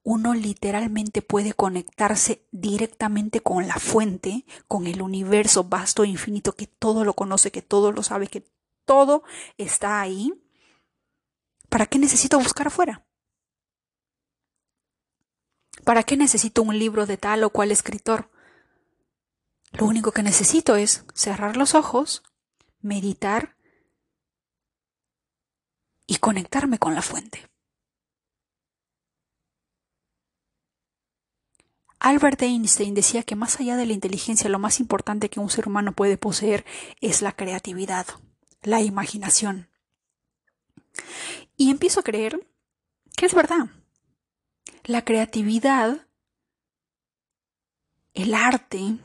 uno 0.02 0.34
literalmente 0.34 1.22
puede 1.22 1.54
conectarse 1.54 2.46
directamente 2.52 3.40
con 3.40 3.66
la 3.66 3.78
fuente, 3.78 4.44
con 4.68 4.86
el 4.86 5.02
universo 5.02 5.64
vasto 5.64 6.04
e 6.04 6.08
infinito 6.08 6.52
que 6.52 6.66
todo 6.66 7.04
lo 7.04 7.14
conoce, 7.14 7.50
que 7.50 7.62
todo 7.62 7.90
lo 7.90 8.02
sabe, 8.02 8.28
que 8.28 8.46
todo 8.84 9.24
está 9.56 10.00
ahí. 10.00 10.32
¿Para 11.68 11.86
qué 11.86 11.98
necesito 11.98 12.38
buscar 12.38 12.68
afuera? 12.68 13.05
¿Para 15.86 16.02
qué 16.02 16.16
necesito 16.16 16.64
un 16.64 16.76
libro 16.80 17.06
de 17.06 17.16
tal 17.16 17.44
o 17.44 17.50
cual 17.50 17.70
escritor? 17.70 18.28
Lo 19.70 19.86
único 19.86 20.10
que 20.10 20.24
necesito 20.24 20.74
es 20.74 21.04
cerrar 21.14 21.56
los 21.56 21.76
ojos, 21.76 22.24
meditar 22.80 23.56
y 26.04 26.16
conectarme 26.16 26.80
con 26.80 26.96
la 26.96 27.02
fuente. 27.02 27.48
Albert 32.00 32.42
Einstein 32.42 32.94
decía 32.94 33.22
que 33.22 33.36
más 33.36 33.60
allá 33.60 33.76
de 33.76 33.86
la 33.86 33.92
inteligencia 33.92 34.50
lo 34.50 34.58
más 34.58 34.80
importante 34.80 35.30
que 35.30 35.38
un 35.38 35.50
ser 35.50 35.68
humano 35.68 35.92
puede 35.92 36.18
poseer 36.18 36.66
es 37.00 37.22
la 37.22 37.30
creatividad, 37.30 38.08
la 38.62 38.80
imaginación. 38.80 39.70
Y 41.56 41.70
empiezo 41.70 42.00
a 42.00 42.02
creer 42.02 42.44
que 43.16 43.26
es 43.26 43.34
verdad. 43.36 43.68
La 44.84 45.04
creatividad, 45.04 46.06
el 48.14 48.34
arte, 48.34 48.98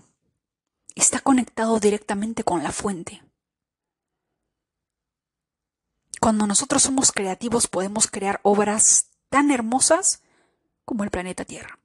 está 0.95 1.19
conectado 1.19 1.79
directamente 1.79 2.43
con 2.43 2.63
la 2.63 2.71
fuente. 2.71 3.23
Cuando 6.19 6.45
nosotros 6.45 6.83
somos 6.83 7.11
creativos 7.11 7.67
podemos 7.67 8.07
crear 8.07 8.39
obras 8.43 9.09
tan 9.29 9.49
hermosas 9.49 10.21
como 10.85 11.03
el 11.03 11.09
planeta 11.09 11.45
Tierra, 11.45 11.79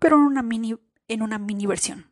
pero 0.00 0.16
en 0.16 0.22
una 0.22 0.42
mini, 0.42 0.76
en 1.06 1.22
una 1.22 1.38
mini 1.38 1.66
versión. 1.66 2.10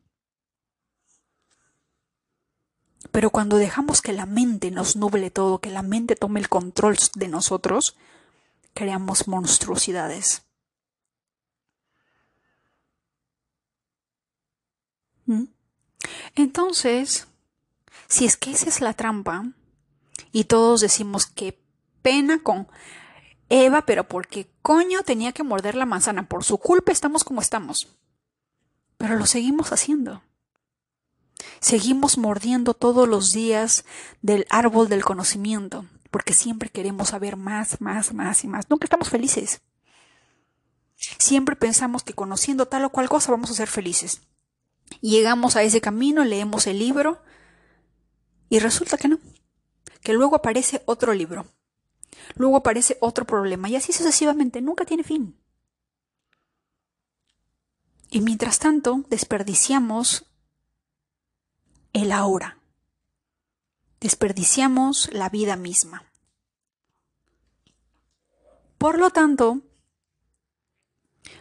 Pero 3.10 3.30
cuando 3.30 3.56
dejamos 3.56 4.02
que 4.02 4.12
la 4.12 4.26
mente 4.26 4.70
nos 4.70 4.94
nuble 4.94 5.30
todo, 5.30 5.60
que 5.60 5.70
la 5.70 5.82
mente 5.82 6.14
tome 6.14 6.38
el 6.38 6.48
control 6.48 6.96
de 7.14 7.28
nosotros, 7.28 7.96
creamos 8.72 9.26
monstruosidades. 9.26 10.45
Entonces, 16.34 17.26
si 18.08 18.24
es 18.24 18.36
que 18.36 18.52
esa 18.52 18.68
es 18.68 18.80
la 18.80 18.94
trampa, 18.94 19.44
y 20.32 20.44
todos 20.44 20.80
decimos 20.80 21.26
qué 21.26 21.58
pena 22.02 22.42
con 22.42 22.68
Eva, 23.48 23.86
pero 23.86 24.08
porque 24.08 24.48
coño 24.62 25.02
tenía 25.02 25.32
que 25.32 25.42
morder 25.42 25.74
la 25.74 25.86
manzana. 25.86 26.28
Por 26.28 26.44
su 26.44 26.58
culpa 26.58 26.92
estamos 26.92 27.24
como 27.24 27.40
estamos. 27.40 27.88
Pero 28.98 29.16
lo 29.16 29.26
seguimos 29.26 29.72
haciendo. 29.72 30.22
Seguimos 31.60 32.18
mordiendo 32.18 32.74
todos 32.74 33.08
los 33.08 33.32
días 33.32 33.84
del 34.22 34.46
árbol 34.50 34.88
del 34.88 35.04
conocimiento, 35.04 35.86
porque 36.10 36.34
siempre 36.34 36.70
queremos 36.70 37.08
saber 37.08 37.36
más, 37.36 37.80
más, 37.80 38.12
más 38.12 38.44
y 38.44 38.48
más. 38.48 38.68
Nunca 38.68 38.84
estamos 38.86 39.08
felices. 39.08 39.60
Siempre 41.18 41.56
pensamos 41.56 42.02
que 42.02 42.14
conociendo 42.14 42.66
tal 42.66 42.84
o 42.84 42.90
cual 42.90 43.08
cosa 43.08 43.30
vamos 43.30 43.50
a 43.50 43.54
ser 43.54 43.68
felices. 43.68 44.22
Llegamos 45.00 45.56
a 45.56 45.62
ese 45.62 45.80
camino, 45.80 46.24
leemos 46.24 46.66
el 46.66 46.78
libro 46.78 47.22
y 48.48 48.58
resulta 48.58 48.96
que 48.96 49.08
no 49.08 49.18
que 50.06 50.12
luego 50.12 50.36
aparece 50.36 50.84
otro 50.86 51.14
libro, 51.14 51.46
luego 52.36 52.58
aparece 52.58 52.96
otro 53.00 53.26
problema 53.26 53.68
y 53.68 53.74
así 53.74 53.92
sucesivamente, 53.92 54.60
nunca 54.60 54.84
tiene 54.84 55.02
fin. 55.02 55.36
Y 58.08 58.20
mientras 58.20 58.60
tanto, 58.60 59.04
desperdiciamos 59.10 60.26
el 61.92 62.12
ahora, 62.12 62.60
desperdiciamos 63.98 65.12
la 65.12 65.28
vida 65.28 65.56
misma. 65.56 66.04
Por 68.78 69.00
lo 69.00 69.10
tanto, 69.10 69.62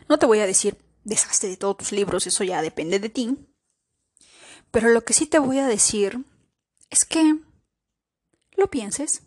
no 0.10 0.18
te 0.18 0.26
voy 0.26 0.40
a 0.40 0.48
decir 0.48 0.76
deshazte 1.06 1.48
de 1.48 1.56
todos 1.56 1.78
tus 1.78 1.92
libros, 1.94 2.28
eso 2.28 2.44
ya 2.44 2.62
depende 2.62 3.00
de 3.00 3.10
ti, 3.10 3.38
pero 4.72 4.90
lo 4.90 5.06
que 5.06 5.14
sí 5.14 5.26
te 5.26 5.40
voy 5.40 5.60
a 5.60 5.68
decir 5.68 6.26
es 6.90 7.06
que 7.06 7.40
lo 8.58 8.70
pienses. 8.70 9.24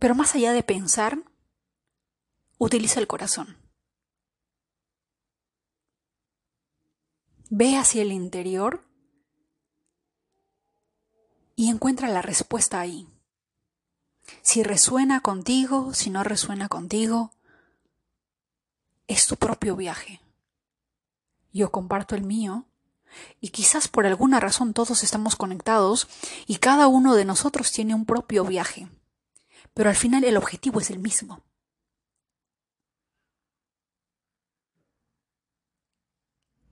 Pero 0.00 0.14
más 0.14 0.34
allá 0.34 0.52
de 0.52 0.62
pensar, 0.62 1.22
utiliza 2.58 2.98
el 2.98 3.06
corazón. 3.06 3.56
Ve 7.50 7.76
hacia 7.76 8.02
el 8.02 8.12
interior 8.12 8.84
y 11.54 11.68
encuentra 11.68 12.08
la 12.08 12.22
respuesta 12.22 12.80
ahí. 12.80 13.06
Si 14.42 14.62
resuena 14.62 15.20
contigo, 15.20 15.92
si 15.92 16.10
no 16.10 16.24
resuena 16.24 16.68
contigo, 16.68 17.32
es 19.10 19.26
tu 19.26 19.36
propio 19.36 19.74
viaje. 19.74 20.20
Yo 21.52 21.72
comparto 21.72 22.14
el 22.14 22.22
mío 22.22 22.64
y 23.40 23.48
quizás 23.48 23.88
por 23.88 24.06
alguna 24.06 24.38
razón 24.38 24.72
todos 24.72 25.02
estamos 25.02 25.34
conectados 25.34 26.06
y 26.46 26.56
cada 26.56 26.86
uno 26.86 27.16
de 27.16 27.24
nosotros 27.24 27.72
tiene 27.72 27.92
un 27.92 28.06
propio 28.06 28.44
viaje, 28.44 28.88
pero 29.74 29.90
al 29.90 29.96
final 29.96 30.22
el 30.22 30.36
objetivo 30.36 30.78
es 30.78 30.90
el 30.90 31.00
mismo. 31.00 31.42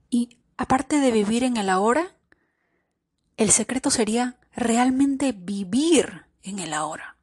Y 0.09 0.39
aparte 0.55 1.01
de 1.01 1.11
vivir 1.11 1.43
en 1.43 1.57
el 1.57 1.69
ahora, 1.69 2.15
el 3.35 3.51
secreto 3.51 3.91
sería 3.91 4.39
realmente 4.55 5.33
vivir 5.33 6.25
en 6.41 6.59
el 6.59 6.73
ahora. 6.73 7.18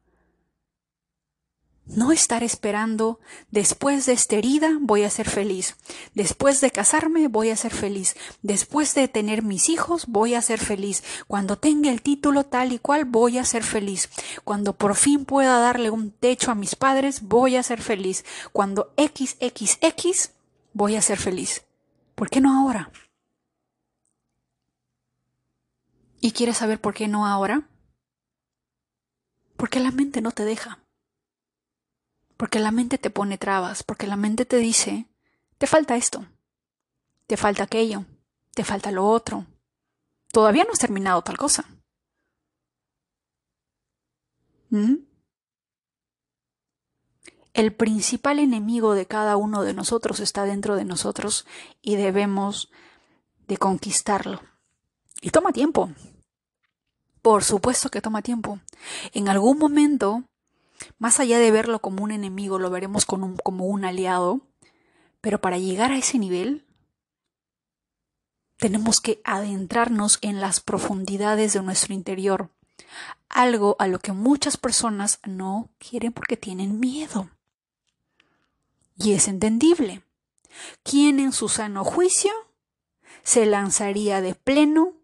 No 1.87 2.11
estar 2.11 2.43
esperando, 2.43 3.19
después 3.49 4.05
de 4.05 4.13
esta 4.13 4.35
herida 4.35 4.77
voy 4.81 5.03
a 5.03 5.09
ser 5.09 5.29
feliz, 5.29 5.77
después 6.13 6.59
de 6.59 6.69
casarme 6.69 7.29
voy 7.29 7.49
a 7.49 7.55
ser 7.55 7.73
feliz, 7.73 8.15
después 8.41 8.93
de 8.93 9.07
tener 9.07 9.41
mis 9.41 9.69
hijos 9.69 10.05
voy 10.07 10.33
a 10.33 10.41
ser 10.41 10.59
feliz, 10.59 11.03
cuando 11.27 11.57
tenga 11.57 11.89
el 11.89 12.01
título 12.01 12.43
tal 12.43 12.73
y 12.73 12.79
cual 12.79 13.05
voy 13.05 13.37
a 13.37 13.45
ser 13.45 13.63
feliz, 13.63 14.09
cuando 14.43 14.73
por 14.73 14.95
fin 14.95 15.23
pueda 15.23 15.59
darle 15.59 15.89
un 15.89 16.11
techo 16.11 16.51
a 16.51 16.55
mis 16.55 16.75
padres 16.75 17.21
voy 17.21 17.55
a 17.55 17.63
ser 17.63 17.81
feliz, 17.81 18.25
cuando 18.51 18.93
XXX 18.97 20.31
voy 20.73 20.97
a 20.97 21.01
ser 21.01 21.17
feliz. 21.17 21.63
¿Por 22.15 22.29
qué 22.29 22.41
no 22.41 22.59
ahora? 22.59 22.91
¿Y 26.19 26.31
quieres 26.31 26.57
saber 26.57 26.81
por 26.81 26.93
qué 26.93 27.07
no 27.07 27.25
ahora? 27.25 27.69
Porque 29.55 29.79
la 29.79 29.91
mente 29.91 30.21
no 30.21 30.31
te 30.31 30.43
deja. 30.43 30.79
Porque 32.37 32.59
la 32.59 32.71
mente 32.71 32.97
te 32.97 33.09
pone 33.09 33.37
trabas, 33.37 33.83
porque 33.83 34.07
la 34.07 34.15
mente 34.15 34.45
te 34.45 34.57
dice, 34.57 35.07
te 35.57 35.65
falta 35.67 35.95
esto, 35.95 36.25
te 37.25 37.35
falta 37.35 37.63
aquello, 37.63 38.05
te 38.53 38.63
falta 38.63 38.91
lo 38.91 39.07
otro. 39.07 39.45
Todavía 40.31 40.63
no 40.63 40.71
has 40.71 40.79
terminado 40.79 41.21
tal 41.23 41.37
cosa. 41.37 41.65
¿Mm? 44.69 44.97
El 47.53 47.73
principal 47.73 48.37
enemigo 48.37 48.93
de 48.93 49.07
cada 49.07 49.35
uno 49.35 49.63
de 49.63 49.73
nosotros 49.73 50.19
está 50.19 50.43
dentro 50.43 50.75
de 50.75 50.85
nosotros 50.85 51.47
y 51.81 51.95
debemos 51.95 52.69
de 53.47 53.57
conquistarlo. 53.57 54.41
Y 55.21 55.31
toma 55.31 55.51
tiempo. 55.51 55.89
Por 57.23 57.43
supuesto 57.43 57.89
que 57.89 58.01
toma 58.01 58.21
tiempo. 58.21 58.59
En 59.11 59.27
algún 59.27 59.57
momento 59.57 60.23
más 60.97 61.19
allá 61.19 61.39
de 61.39 61.51
verlo 61.51 61.79
como 61.79 62.03
un 62.03 62.11
enemigo, 62.11 62.59
lo 62.59 62.69
veremos 62.69 63.05
como 63.05 63.65
un 63.65 63.85
aliado, 63.85 64.41
pero 65.21 65.41
para 65.41 65.57
llegar 65.57 65.91
a 65.91 65.97
ese 65.97 66.19
nivel 66.19 66.65
tenemos 68.57 69.01
que 69.01 69.21
adentrarnos 69.23 70.17
en 70.21 70.41
las 70.41 70.59
profundidades 70.59 71.53
de 71.53 71.61
nuestro 71.61 71.93
interior, 71.93 72.49
algo 73.29 73.75
a 73.79 73.87
lo 73.87 73.99
que 73.99 74.11
muchas 74.11 74.57
personas 74.57 75.19
no 75.25 75.69
quieren 75.77 76.11
porque 76.11 76.37
tienen 76.37 76.79
miedo. 76.79 77.29
Y 78.97 79.13
es 79.13 79.27
entendible. 79.27 80.03
¿Quién 80.83 81.19
en 81.19 81.31
su 81.31 81.49
sano 81.49 81.83
juicio 81.83 82.31
se 83.23 83.45
lanzaría 83.45 84.21
de 84.21 84.33
pleno 84.33 84.96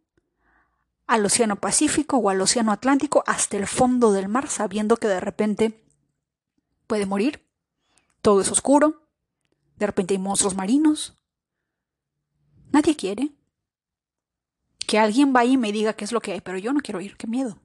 al 1.13 1.23
Océano 1.27 1.57
Pacífico 1.57 2.17
o 2.17 2.31
al 2.31 2.41
Océano 2.41 2.71
Atlántico 2.71 3.23
hasta 3.27 3.55
el 3.55 3.67
fondo 3.67 4.13
del 4.13 4.27
mar 4.27 4.49
sabiendo 4.49 4.97
que 4.97 5.07
de 5.07 5.19
repente 5.19 5.85
puede 6.87 7.05
morir. 7.05 7.47
Todo 8.23 8.41
es 8.41 8.49
oscuro. 8.49 9.07
De 9.75 9.85
repente 9.85 10.15
hay 10.15 10.17
monstruos 10.17 10.55
marinos. 10.55 11.13
Nadie 12.71 12.95
quiere. 12.95 13.29
Que 14.87 14.97
alguien 14.97 15.33
vaya 15.33 15.51
y 15.51 15.57
me 15.57 15.71
diga 15.71 15.93
qué 15.93 16.03
es 16.03 16.11
lo 16.11 16.19
que 16.19 16.31
hay, 16.31 16.41
pero 16.41 16.57
yo 16.57 16.73
no 16.73 16.79
quiero 16.79 16.99
ir, 16.99 17.15
qué 17.15 17.27
miedo. 17.27 17.59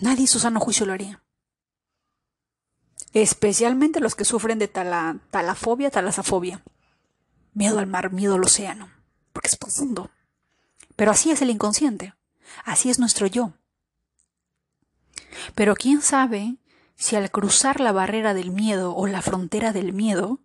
Nadie 0.00 0.22
en 0.22 0.28
su 0.28 0.38
sano 0.38 0.60
juicio 0.60 0.86
lo 0.86 0.94
haría. 0.94 1.22
Especialmente 3.12 4.00
los 4.00 4.14
que 4.14 4.24
sufren 4.24 4.58
de 4.58 4.68
talafobia, 4.68 5.90
talasafobia. 5.90 6.62
Miedo 7.52 7.78
al 7.80 7.86
mar, 7.86 8.12
miedo 8.12 8.36
al 8.36 8.44
océano 8.44 9.01
porque 9.32 9.48
es 9.48 9.56
profundo. 9.56 10.10
Pero 10.96 11.10
así 11.10 11.30
es 11.30 11.42
el 11.42 11.50
inconsciente, 11.50 12.14
así 12.64 12.90
es 12.90 12.98
nuestro 12.98 13.26
yo. 13.26 13.52
Pero 15.54 15.74
quién 15.74 16.02
sabe 16.02 16.56
si 16.94 17.16
al 17.16 17.30
cruzar 17.30 17.80
la 17.80 17.92
barrera 17.92 18.34
del 18.34 18.50
miedo 18.50 18.94
o 18.94 19.06
la 19.06 19.22
frontera 19.22 19.72
del 19.72 19.92
miedo, 19.92 20.40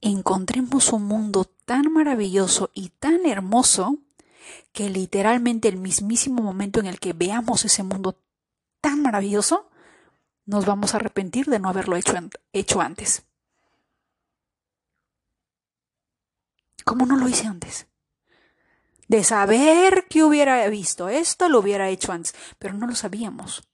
encontremos 0.00 0.92
un 0.92 1.04
mundo 1.04 1.44
tan 1.64 1.92
maravilloso 1.92 2.70
y 2.74 2.88
tan 2.88 3.24
hermoso 3.26 3.98
que 4.72 4.90
literalmente 4.90 5.68
el 5.68 5.76
mismísimo 5.76 6.42
momento 6.42 6.80
en 6.80 6.86
el 6.86 6.98
que 6.98 7.12
veamos 7.12 7.64
ese 7.64 7.82
mundo 7.82 8.18
tan 8.80 9.00
maravilloso, 9.02 9.70
nos 10.44 10.66
vamos 10.66 10.92
a 10.92 10.96
arrepentir 10.96 11.46
de 11.46 11.60
no 11.60 11.68
haberlo 11.68 11.96
hecho, 11.96 12.14
hecho 12.52 12.80
antes. 12.80 13.22
¿Cómo 16.92 17.06
no 17.06 17.16
lo 17.16 17.26
hice 17.26 17.46
antes? 17.46 17.86
De 19.08 19.24
saber 19.24 20.08
que 20.10 20.22
hubiera 20.24 20.68
visto 20.68 21.08
esto, 21.08 21.48
lo 21.48 21.60
hubiera 21.60 21.88
hecho 21.88 22.12
antes, 22.12 22.34
pero 22.58 22.74
no 22.74 22.86
lo 22.86 22.94
sabíamos. 22.94 23.66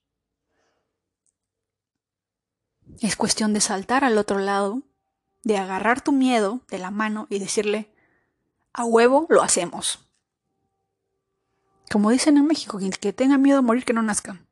Es 3.01 3.17
cuestión 3.17 3.53
de 3.53 3.59
saltar 3.59 4.05
al 4.05 4.17
otro 4.17 4.39
lado, 4.39 4.83
de 5.43 5.57
agarrar 5.57 5.99
tu 5.99 6.13
miedo 6.13 6.61
de 6.69 6.79
la 6.79 6.91
mano 6.91 7.27
y 7.29 7.39
decirle, 7.39 7.93
a 8.71 8.85
huevo 8.85 9.27
lo 9.27 9.43
hacemos. 9.43 10.09
Como 11.91 12.11
dicen 12.11 12.37
en 12.37 12.45
México, 12.45 12.77
quien 12.77 12.91
que 12.91 13.11
tenga 13.11 13.37
miedo 13.37 13.59
a 13.59 13.61
morir, 13.61 13.83
que 13.83 13.91
no 13.91 14.01
nazca. 14.01 14.47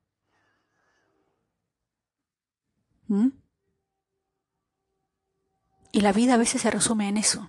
¿Mm? 3.07 3.29
Y 5.93 6.01
la 6.01 6.11
vida 6.11 6.33
a 6.33 6.37
veces 6.37 6.63
se 6.63 6.69
resume 6.69 7.07
en 7.07 7.15
eso 7.15 7.47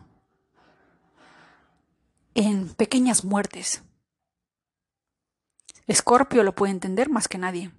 en 2.39 2.69
pequeñas 2.75 3.25
muertes. 3.25 3.83
Escorpio 5.89 6.45
lo 6.45 6.55
puede 6.55 6.71
entender 6.71 7.11
más 7.11 7.27
que 7.27 7.37
nadie. 7.37 7.73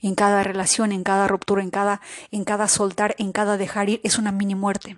En 0.00 0.14
cada 0.14 0.44
relación, 0.44 0.92
en 0.92 1.02
cada 1.02 1.26
ruptura, 1.26 1.60
en 1.60 1.70
cada, 1.70 2.00
en 2.30 2.44
cada 2.44 2.68
soltar, 2.68 3.16
en 3.18 3.32
cada 3.32 3.56
dejar 3.56 3.88
ir, 3.88 4.00
es 4.04 4.16
una 4.16 4.30
mini 4.30 4.54
muerte. 4.54 4.96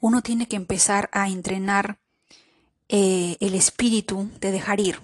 Uno 0.00 0.22
tiene 0.22 0.46
que 0.46 0.54
empezar 0.54 1.10
a 1.12 1.28
entrenar 1.28 1.98
eh, 2.88 3.36
el 3.40 3.56
espíritu 3.56 4.30
de 4.38 4.52
dejar 4.52 4.78
ir 4.78 5.00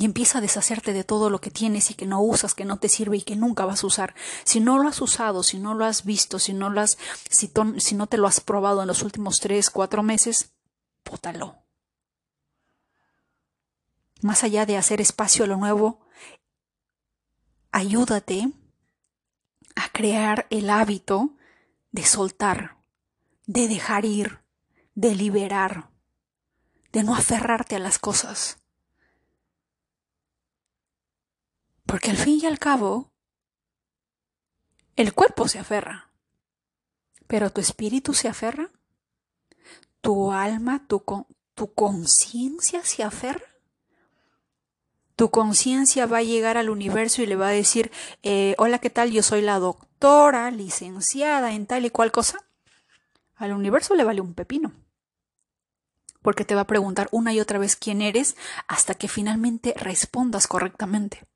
y 0.00 0.06
empieza 0.06 0.38
a 0.38 0.40
deshacerte 0.40 0.94
de 0.94 1.04
todo 1.04 1.28
lo 1.28 1.42
que 1.42 1.50
tienes 1.50 1.90
y 1.90 1.94
que 1.94 2.06
no 2.06 2.22
usas, 2.22 2.54
que 2.54 2.64
no 2.64 2.78
te 2.78 2.88
sirve 2.88 3.18
y 3.18 3.22
que 3.22 3.36
nunca 3.36 3.66
vas 3.66 3.84
a 3.84 3.86
usar. 3.86 4.14
Si 4.44 4.58
no 4.58 4.78
lo 4.78 4.88
has 4.88 5.02
usado, 5.02 5.42
si 5.42 5.58
no 5.58 5.74
lo 5.74 5.84
has 5.84 6.06
visto, 6.06 6.38
si 6.38 6.54
no 6.54 6.70
lo 6.70 6.80
has, 6.80 6.96
si, 7.28 7.52
no 7.94 8.06
te 8.06 8.16
lo 8.16 8.26
has 8.26 8.40
probado 8.40 8.80
en 8.80 8.88
los 8.88 9.02
últimos 9.02 9.40
tres, 9.40 9.68
cuatro 9.68 10.02
meses, 10.02 10.54
bótalo. 11.04 11.58
Más 14.22 14.42
allá 14.42 14.64
de 14.64 14.78
hacer 14.78 15.02
espacio 15.02 15.44
a 15.44 15.48
lo 15.48 15.58
nuevo, 15.58 16.00
ayúdate 17.70 18.50
a 19.76 19.90
crear 19.92 20.46
el 20.48 20.70
hábito 20.70 21.36
de 21.90 22.06
soltar, 22.06 22.78
de 23.44 23.68
dejar 23.68 24.06
ir, 24.06 24.40
de 24.94 25.14
liberar, 25.14 25.90
de 26.90 27.02
no 27.02 27.14
aferrarte 27.14 27.76
a 27.76 27.80
las 27.80 27.98
cosas. 27.98 28.59
Porque 31.90 32.12
al 32.12 32.16
fin 32.16 32.38
y 32.40 32.46
al 32.46 32.60
cabo, 32.60 33.10
el 34.94 35.12
cuerpo 35.12 35.48
se 35.48 35.58
aferra, 35.58 36.12
pero 37.26 37.50
tu 37.50 37.60
espíritu 37.60 38.14
se 38.14 38.28
aferra, 38.28 38.70
tu 40.00 40.30
alma, 40.30 40.86
tu, 40.86 41.02
tu 41.54 41.74
conciencia 41.74 42.84
se 42.84 43.02
aferra. 43.02 43.44
Tu 45.16 45.32
conciencia 45.32 46.06
va 46.06 46.18
a 46.18 46.22
llegar 46.22 46.56
al 46.58 46.70
universo 46.70 47.22
y 47.22 47.26
le 47.26 47.34
va 47.34 47.48
a 47.48 47.50
decir, 47.50 47.90
eh, 48.22 48.54
hola, 48.58 48.78
¿qué 48.78 48.90
tal? 48.90 49.10
Yo 49.10 49.24
soy 49.24 49.42
la 49.42 49.58
doctora, 49.58 50.48
licenciada 50.52 51.54
en 51.54 51.66
tal 51.66 51.86
y 51.86 51.90
cual 51.90 52.12
cosa. 52.12 52.38
Al 53.34 53.52
universo 53.52 53.96
le 53.96 54.04
vale 54.04 54.20
un 54.20 54.34
pepino 54.34 54.72
porque 56.22 56.44
te 56.44 56.54
va 56.54 56.60
a 56.60 56.66
preguntar 56.66 57.08
una 57.10 57.32
y 57.32 57.40
otra 57.40 57.58
vez 57.58 57.74
quién 57.74 58.00
eres 58.00 58.36
hasta 58.68 58.94
que 58.94 59.08
finalmente 59.08 59.74
respondas 59.76 60.46
correctamente. 60.46 61.26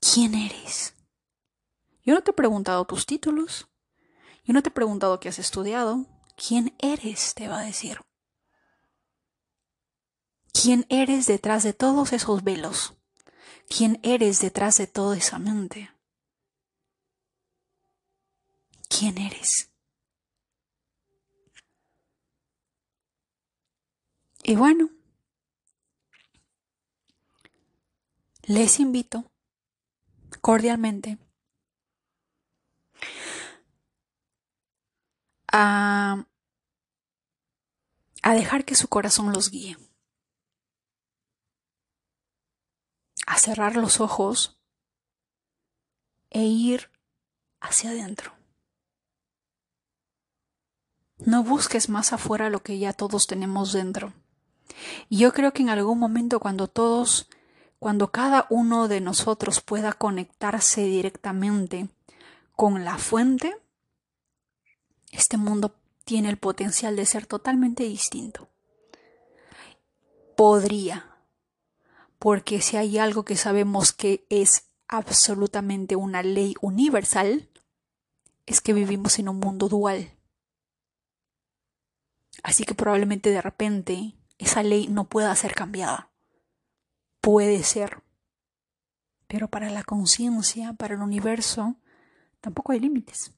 ¿Quién 0.00 0.34
eres? 0.34 0.94
Yo 2.04 2.14
no 2.14 2.22
te 2.22 2.30
he 2.30 2.34
preguntado 2.34 2.84
tus 2.84 3.06
títulos. 3.06 3.68
Yo 4.44 4.52
no 4.54 4.62
te 4.62 4.68
he 4.68 4.72
preguntado 4.72 5.18
qué 5.18 5.28
has 5.28 5.38
estudiado. 5.38 6.06
¿Quién 6.36 6.76
eres? 6.78 7.34
te 7.34 7.48
va 7.48 7.60
a 7.60 7.64
decir. 7.64 8.00
¿Quién 10.52 10.86
eres 10.88 11.26
detrás 11.26 11.62
de 11.64 11.72
todos 11.72 12.12
esos 12.12 12.44
velos? 12.44 12.94
¿Quién 13.68 13.98
eres 14.02 14.40
detrás 14.40 14.78
de 14.78 14.86
toda 14.86 15.16
esa 15.16 15.38
mente? 15.38 15.90
¿Quién 18.88 19.18
eres? 19.18 19.70
Y 24.42 24.54
bueno, 24.54 24.90
les 28.44 28.78
invito 28.78 29.30
cordialmente 30.46 31.18
a, 35.50 36.24
a 38.22 38.32
dejar 38.32 38.64
que 38.64 38.76
su 38.76 38.86
corazón 38.86 39.32
los 39.32 39.50
guíe, 39.50 39.76
a 43.26 43.38
cerrar 43.38 43.74
los 43.74 43.98
ojos 44.00 44.60
e 46.30 46.44
ir 46.44 46.92
hacia 47.58 47.90
adentro. 47.90 48.32
No 51.18 51.42
busques 51.42 51.88
más 51.88 52.12
afuera 52.12 52.50
lo 52.50 52.62
que 52.62 52.78
ya 52.78 52.92
todos 52.92 53.26
tenemos 53.26 53.72
dentro. 53.72 54.12
Y 55.08 55.18
yo 55.18 55.32
creo 55.32 55.52
que 55.52 55.62
en 55.62 55.70
algún 55.70 55.98
momento 55.98 56.38
cuando 56.38 56.68
todos, 56.68 57.28
cuando 57.78 58.10
cada 58.10 58.46
uno 58.50 58.88
de 58.88 59.00
nosotros 59.00 59.60
pueda 59.60 59.92
conectarse 59.92 60.82
directamente 60.82 61.88
con 62.54 62.84
la 62.84 62.98
fuente, 62.98 63.56
este 65.12 65.36
mundo 65.36 65.74
tiene 66.04 66.30
el 66.30 66.38
potencial 66.38 66.96
de 66.96 67.06
ser 67.06 67.26
totalmente 67.26 67.84
distinto. 67.84 68.48
Podría, 70.36 71.16
porque 72.18 72.60
si 72.60 72.76
hay 72.76 72.98
algo 72.98 73.24
que 73.24 73.36
sabemos 73.36 73.92
que 73.92 74.26
es 74.30 74.68
absolutamente 74.88 75.96
una 75.96 76.22
ley 76.22 76.54
universal, 76.60 77.48
es 78.46 78.60
que 78.60 78.72
vivimos 78.72 79.18
en 79.18 79.28
un 79.28 79.38
mundo 79.40 79.68
dual. 79.68 80.12
Así 82.42 82.64
que 82.64 82.74
probablemente 82.74 83.30
de 83.30 83.42
repente 83.42 84.14
esa 84.38 84.62
ley 84.62 84.88
no 84.88 85.04
pueda 85.04 85.34
ser 85.34 85.54
cambiada. 85.54 86.10
Puede 87.26 87.64
ser. 87.64 88.04
Pero 89.26 89.48
para 89.48 89.68
la 89.68 89.82
conciencia, 89.82 90.74
para 90.74 90.94
el 90.94 91.00
universo, 91.00 91.74
tampoco 92.40 92.70
hay 92.70 92.78
límites. 92.78 93.32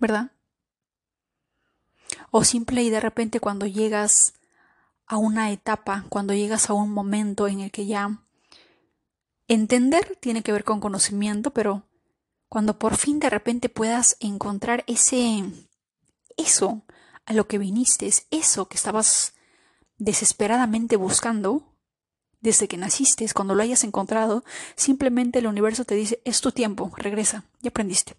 ¿Verdad? 0.00 0.32
O 2.32 2.42
simple 2.42 2.82
y 2.82 2.90
de 2.90 2.98
repente 2.98 3.38
cuando 3.38 3.66
llegas 3.66 4.34
a 5.06 5.16
una 5.16 5.52
etapa, 5.52 6.06
cuando 6.08 6.34
llegas 6.34 6.68
a 6.68 6.72
un 6.72 6.90
momento 6.90 7.46
en 7.46 7.60
el 7.60 7.70
que 7.70 7.86
ya 7.86 8.18
entender 9.46 10.18
tiene 10.20 10.42
que 10.42 10.50
ver 10.50 10.64
con 10.64 10.80
conocimiento, 10.80 11.52
pero 11.52 11.84
cuando 12.48 12.80
por 12.80 12.96
fin 12.96 13.20
de 13.20 13.30
repente 13.30 13.68
puedas 13.68 14.16
encontrar 14.18 14.82
ese 14.88 15.44
eso 16.36 16.82
a 17.26 17.32
lo 17.32 17.46
que 17.46 17.58
viniste, 17.58 18.10
eso 18.32 18.68
que 18.68 18.76
estabas 18.76 19.34
desesperadamente 20.04 20.96
buscando, 20.96 21.76
desde 22.40 22.66
que 22.66 22.76
naciste, 22.76 23.26
cuando 23.34 23.54
lo 23.54 23.62
hayas 23.62 23.84
encontrado, 23.84 24.44
simplemente 24.74 25.38
el 25.38 25.46
universo 25.46 25.84
te 25.84 25.94
dice, 25.94 26.20
es 26.24 26.40
tu 26.40 26.50
tiempo, 26.50 26.90
regresa, 26.96 27.44
ya 27.60 27.70
aprendiste. 27.70 28.16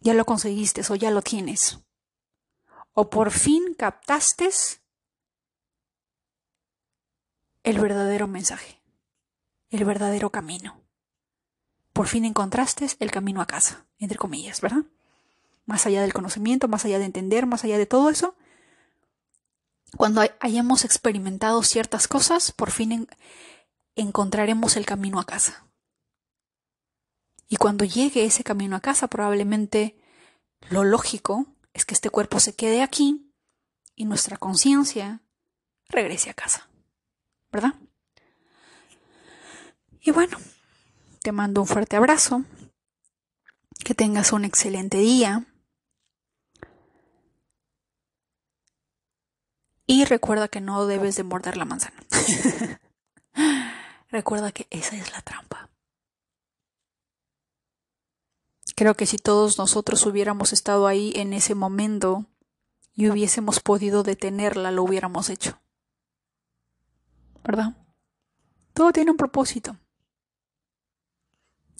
Ya 0.00 0.12
lo 0.12 0.26
conseguiste 0.26 0.82
o 0.88 0.94
ya 0.94 1.10
lo 1.10 1.22
tienes. 1.22 1.78
O 2.92 3.08
por 3.08 3.30
fin 3.30 3.74
captaste 3.74 4.50
el 7.62 7.78
verdadero 7.80 8.28
mensaje, 8.28 8.82
el 9.70 9.84
verdadero 9.84 10.30
camino. 10.30 10.80
Por 11.92 12.08
fin 12.08 12.26
encontraste 12.26 12.86
el 13.00 13.10
camino 13.10 13.40
a 13.40 13.46
casa, 13.46 13.86
entre 13.98 14.18
comillas, 14.18 14.60
¿verdad? 14.60 14.84
más 15.66 15.84
allá 15.84 16.00
del 16.00 16.14
conocimiento, 16.14 16.68
más 16.68 16.84
allá 16.84 16.98
de 16.98 17.04
entender, 17.04 17.44
más 17.44 17.64
allá 17.64 17.76
de 17.76 17.86
todo 17.86 18.08
eso, 18.08 18.36
cuando 19.96 20.22
hayamos 20.40 20.84
experimentado 20.84 21.62
ciertas 21.62 22.08
cosas, 22.08 22.52
por 22.52 22.70
fin 22.70 23.08
encontraremos 23.94 24.76
el 24.76 24.86
camino 24.86 25.20
a 25.20 25.26
casa. 25.26 25.66
Y 27.48 27.56
cuando 27.56 27.84
llegue 27.84 28.24
ese 28.24 28.44
camino 28.44 28.76
a 28.76 28.80
casa, 28.80 29.06
probablemente 29.06 29.96
lo 30.68 30.84
lógico 30.84 31.46
es 31.72 31.84
que 31.84 31.94
este 31.94 32.10
cuerpo 32.10 32.40
se 32.40 32.54
quede 32.54 32.82
aquí 32.82 33.32
y 33.94 34.04
nuestra 34.04 34.36
conciencia 34.36 35.20
regrese 35.88 36.30
a 36.30 36.34
casa. 36.34 36.68
¿Verdad? 37.52 37.74
Y 40.00 40.10
bueno, 40.10 40.38
te 41.22 41.32
mando 41.32 41.60
un 41.60 41.66
fuerte 41.66 41.96
abrazo. 41.96 42.44
Que 43.84 43.94
tengas 43.94 44.32
un 44.32 44.44
excelente 44.44 44.98
día. 44.98 45.46
Y 49.86 50.04
recuerda 50.04 50.48
que 50.48 50.60
no 50.60 50.86
debes 50.86 51.16
de 51.16 51.22
morder 51.22 51.56
la 51.56 51.64
manzana. 51.64 51.96
recuerda 54.08 54.50
que 54.50 54.66
esa 54.70 54.96
es 54.96 55.12
la 55.12 55.22
trampa. 55.22 55.70
Creo 58.74 58.94
que 58.94 59.06
si 59.06 59.16
todos 59.16 59.58
nosotros 59.58 60.04
hubiéramos 60.04 60.52
estado 60.52 60.86
ahí 60.86 61.12
en 61.16 61.32
ese 61.32 61.54
momento 61.54 62.26
y 62.94 63.08
hubiésemos 63.08 63.60
podido 63.60 64.02
detenerla, 64.02 64.70
lo 64.70 64.82
hubiéramos 64.82 65.30
hecho. 65.30 65.58
¿Verdad? 67.44 67.76
Todo 68.74 68.92
tiene 68.92 69.12
un 69.12 69.16
propósito. 69.16 69.78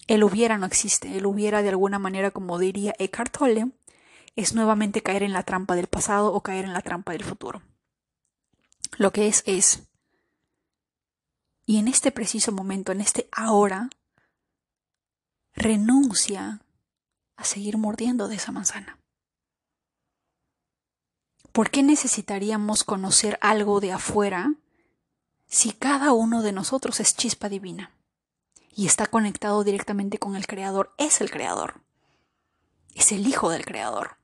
El 0.07 0.23
hubiera 0.23 0.57
no 0.57 0.67
existe. 0.67 1.19
El 1.19 1.27
hubiera 1.27 1.63
de 1.63 1.71
alguna 1.71 1.99
manera, 1.99 2.31
como 2.31 2.59
diría 2.59 2.95
Eckhart 2.99 3.37
Tolle, 3.37 3.73
es 4.37 4.55
nuevamente 4.55 5.03
caer 5.03 5.25
en 5.25 5.33
la 5.33 5.43
trampa 5.43 5.75
del 5.75 5.89
pasado 5.89 6.33
o 6.33 6.43
caer 6.43 6.65
en 6.65 6.73
la 6.73 6.83
trampa 6.83 7.13
del 7.13 7.25
futuro. 7.25 7.63
Lo 8.99 9.13
que 9.13 9.29
es 9.29 9.43
es. 9.47 9.83
Y 11.65 11.79
en 11.79 11.89
este 11.89 12.13
preciso 12.13 12.53
momento, 12.53 12.93
en 12.93 13.01
este 13.01 13.29
ahora, 13.33 13.91
renuncia 15.55 16.61
a 17.37 17.45
seguir 17.45 17.77
mordiendo 17.77 18.29
de 18.29 18.37
esa 18.37 18.53
manzana. 18.53 18.99
¿Por 21.53 21.71
qué 21.71 21.83
necesitaríamos 21.83 22.85
conocer 22.85 23.39
algo 23.41 23.81
de 23.81 23.93
afuera 23.93 24.55
si 25.47 25.73
cada 25.73 26.13
uno 26.13 26.43
de 26.43 26.53
nosotros 26.53 27.01
es 27.01 27.17
chispa 27.17 27.49
divina 27.49 27.93
y 28.71 28.87
está 28.87 29.07
conectado 29.07 29.65
directamente 29.65 30.19
con 30.19 30.37
el 30.37 30.47
Creador? 30.47 30.95
Es 30.99 31.21
el 31.21 31.31
Creador. 31.31 31.81
Es 32.95 33.13
el 33.13 33.27
Hijo 33.27 33.51
del 33.51 33.65
Creador 33.65 34.19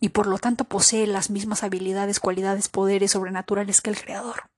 y 0.00 0.08
por 0.08 0.26
lo 0.26 0.38
tanto 0.38 0.64
posee 0.64 1.06
las 1.06 1.30
mismas 1.30 1.62
habilidades, 1.62 2.20
cualidades, 2.20 2.68
poderes 2.68 3.12
sobrenaturales 3.12 3.82
que 3.82 3.90
el 3.90 4.00
Creador. 4.00 4.50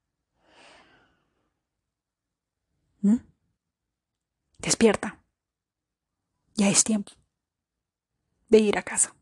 ¿Mm? 3.01 3.17
Despierta. 4.59 5.19
Ya 6.55 6.69
es 6.69 6.83
tiempo 6.83 7.11
de 8.47 8.59
ir 8.59 8.77
a 8.77 8.83
casa. 8.83 9.13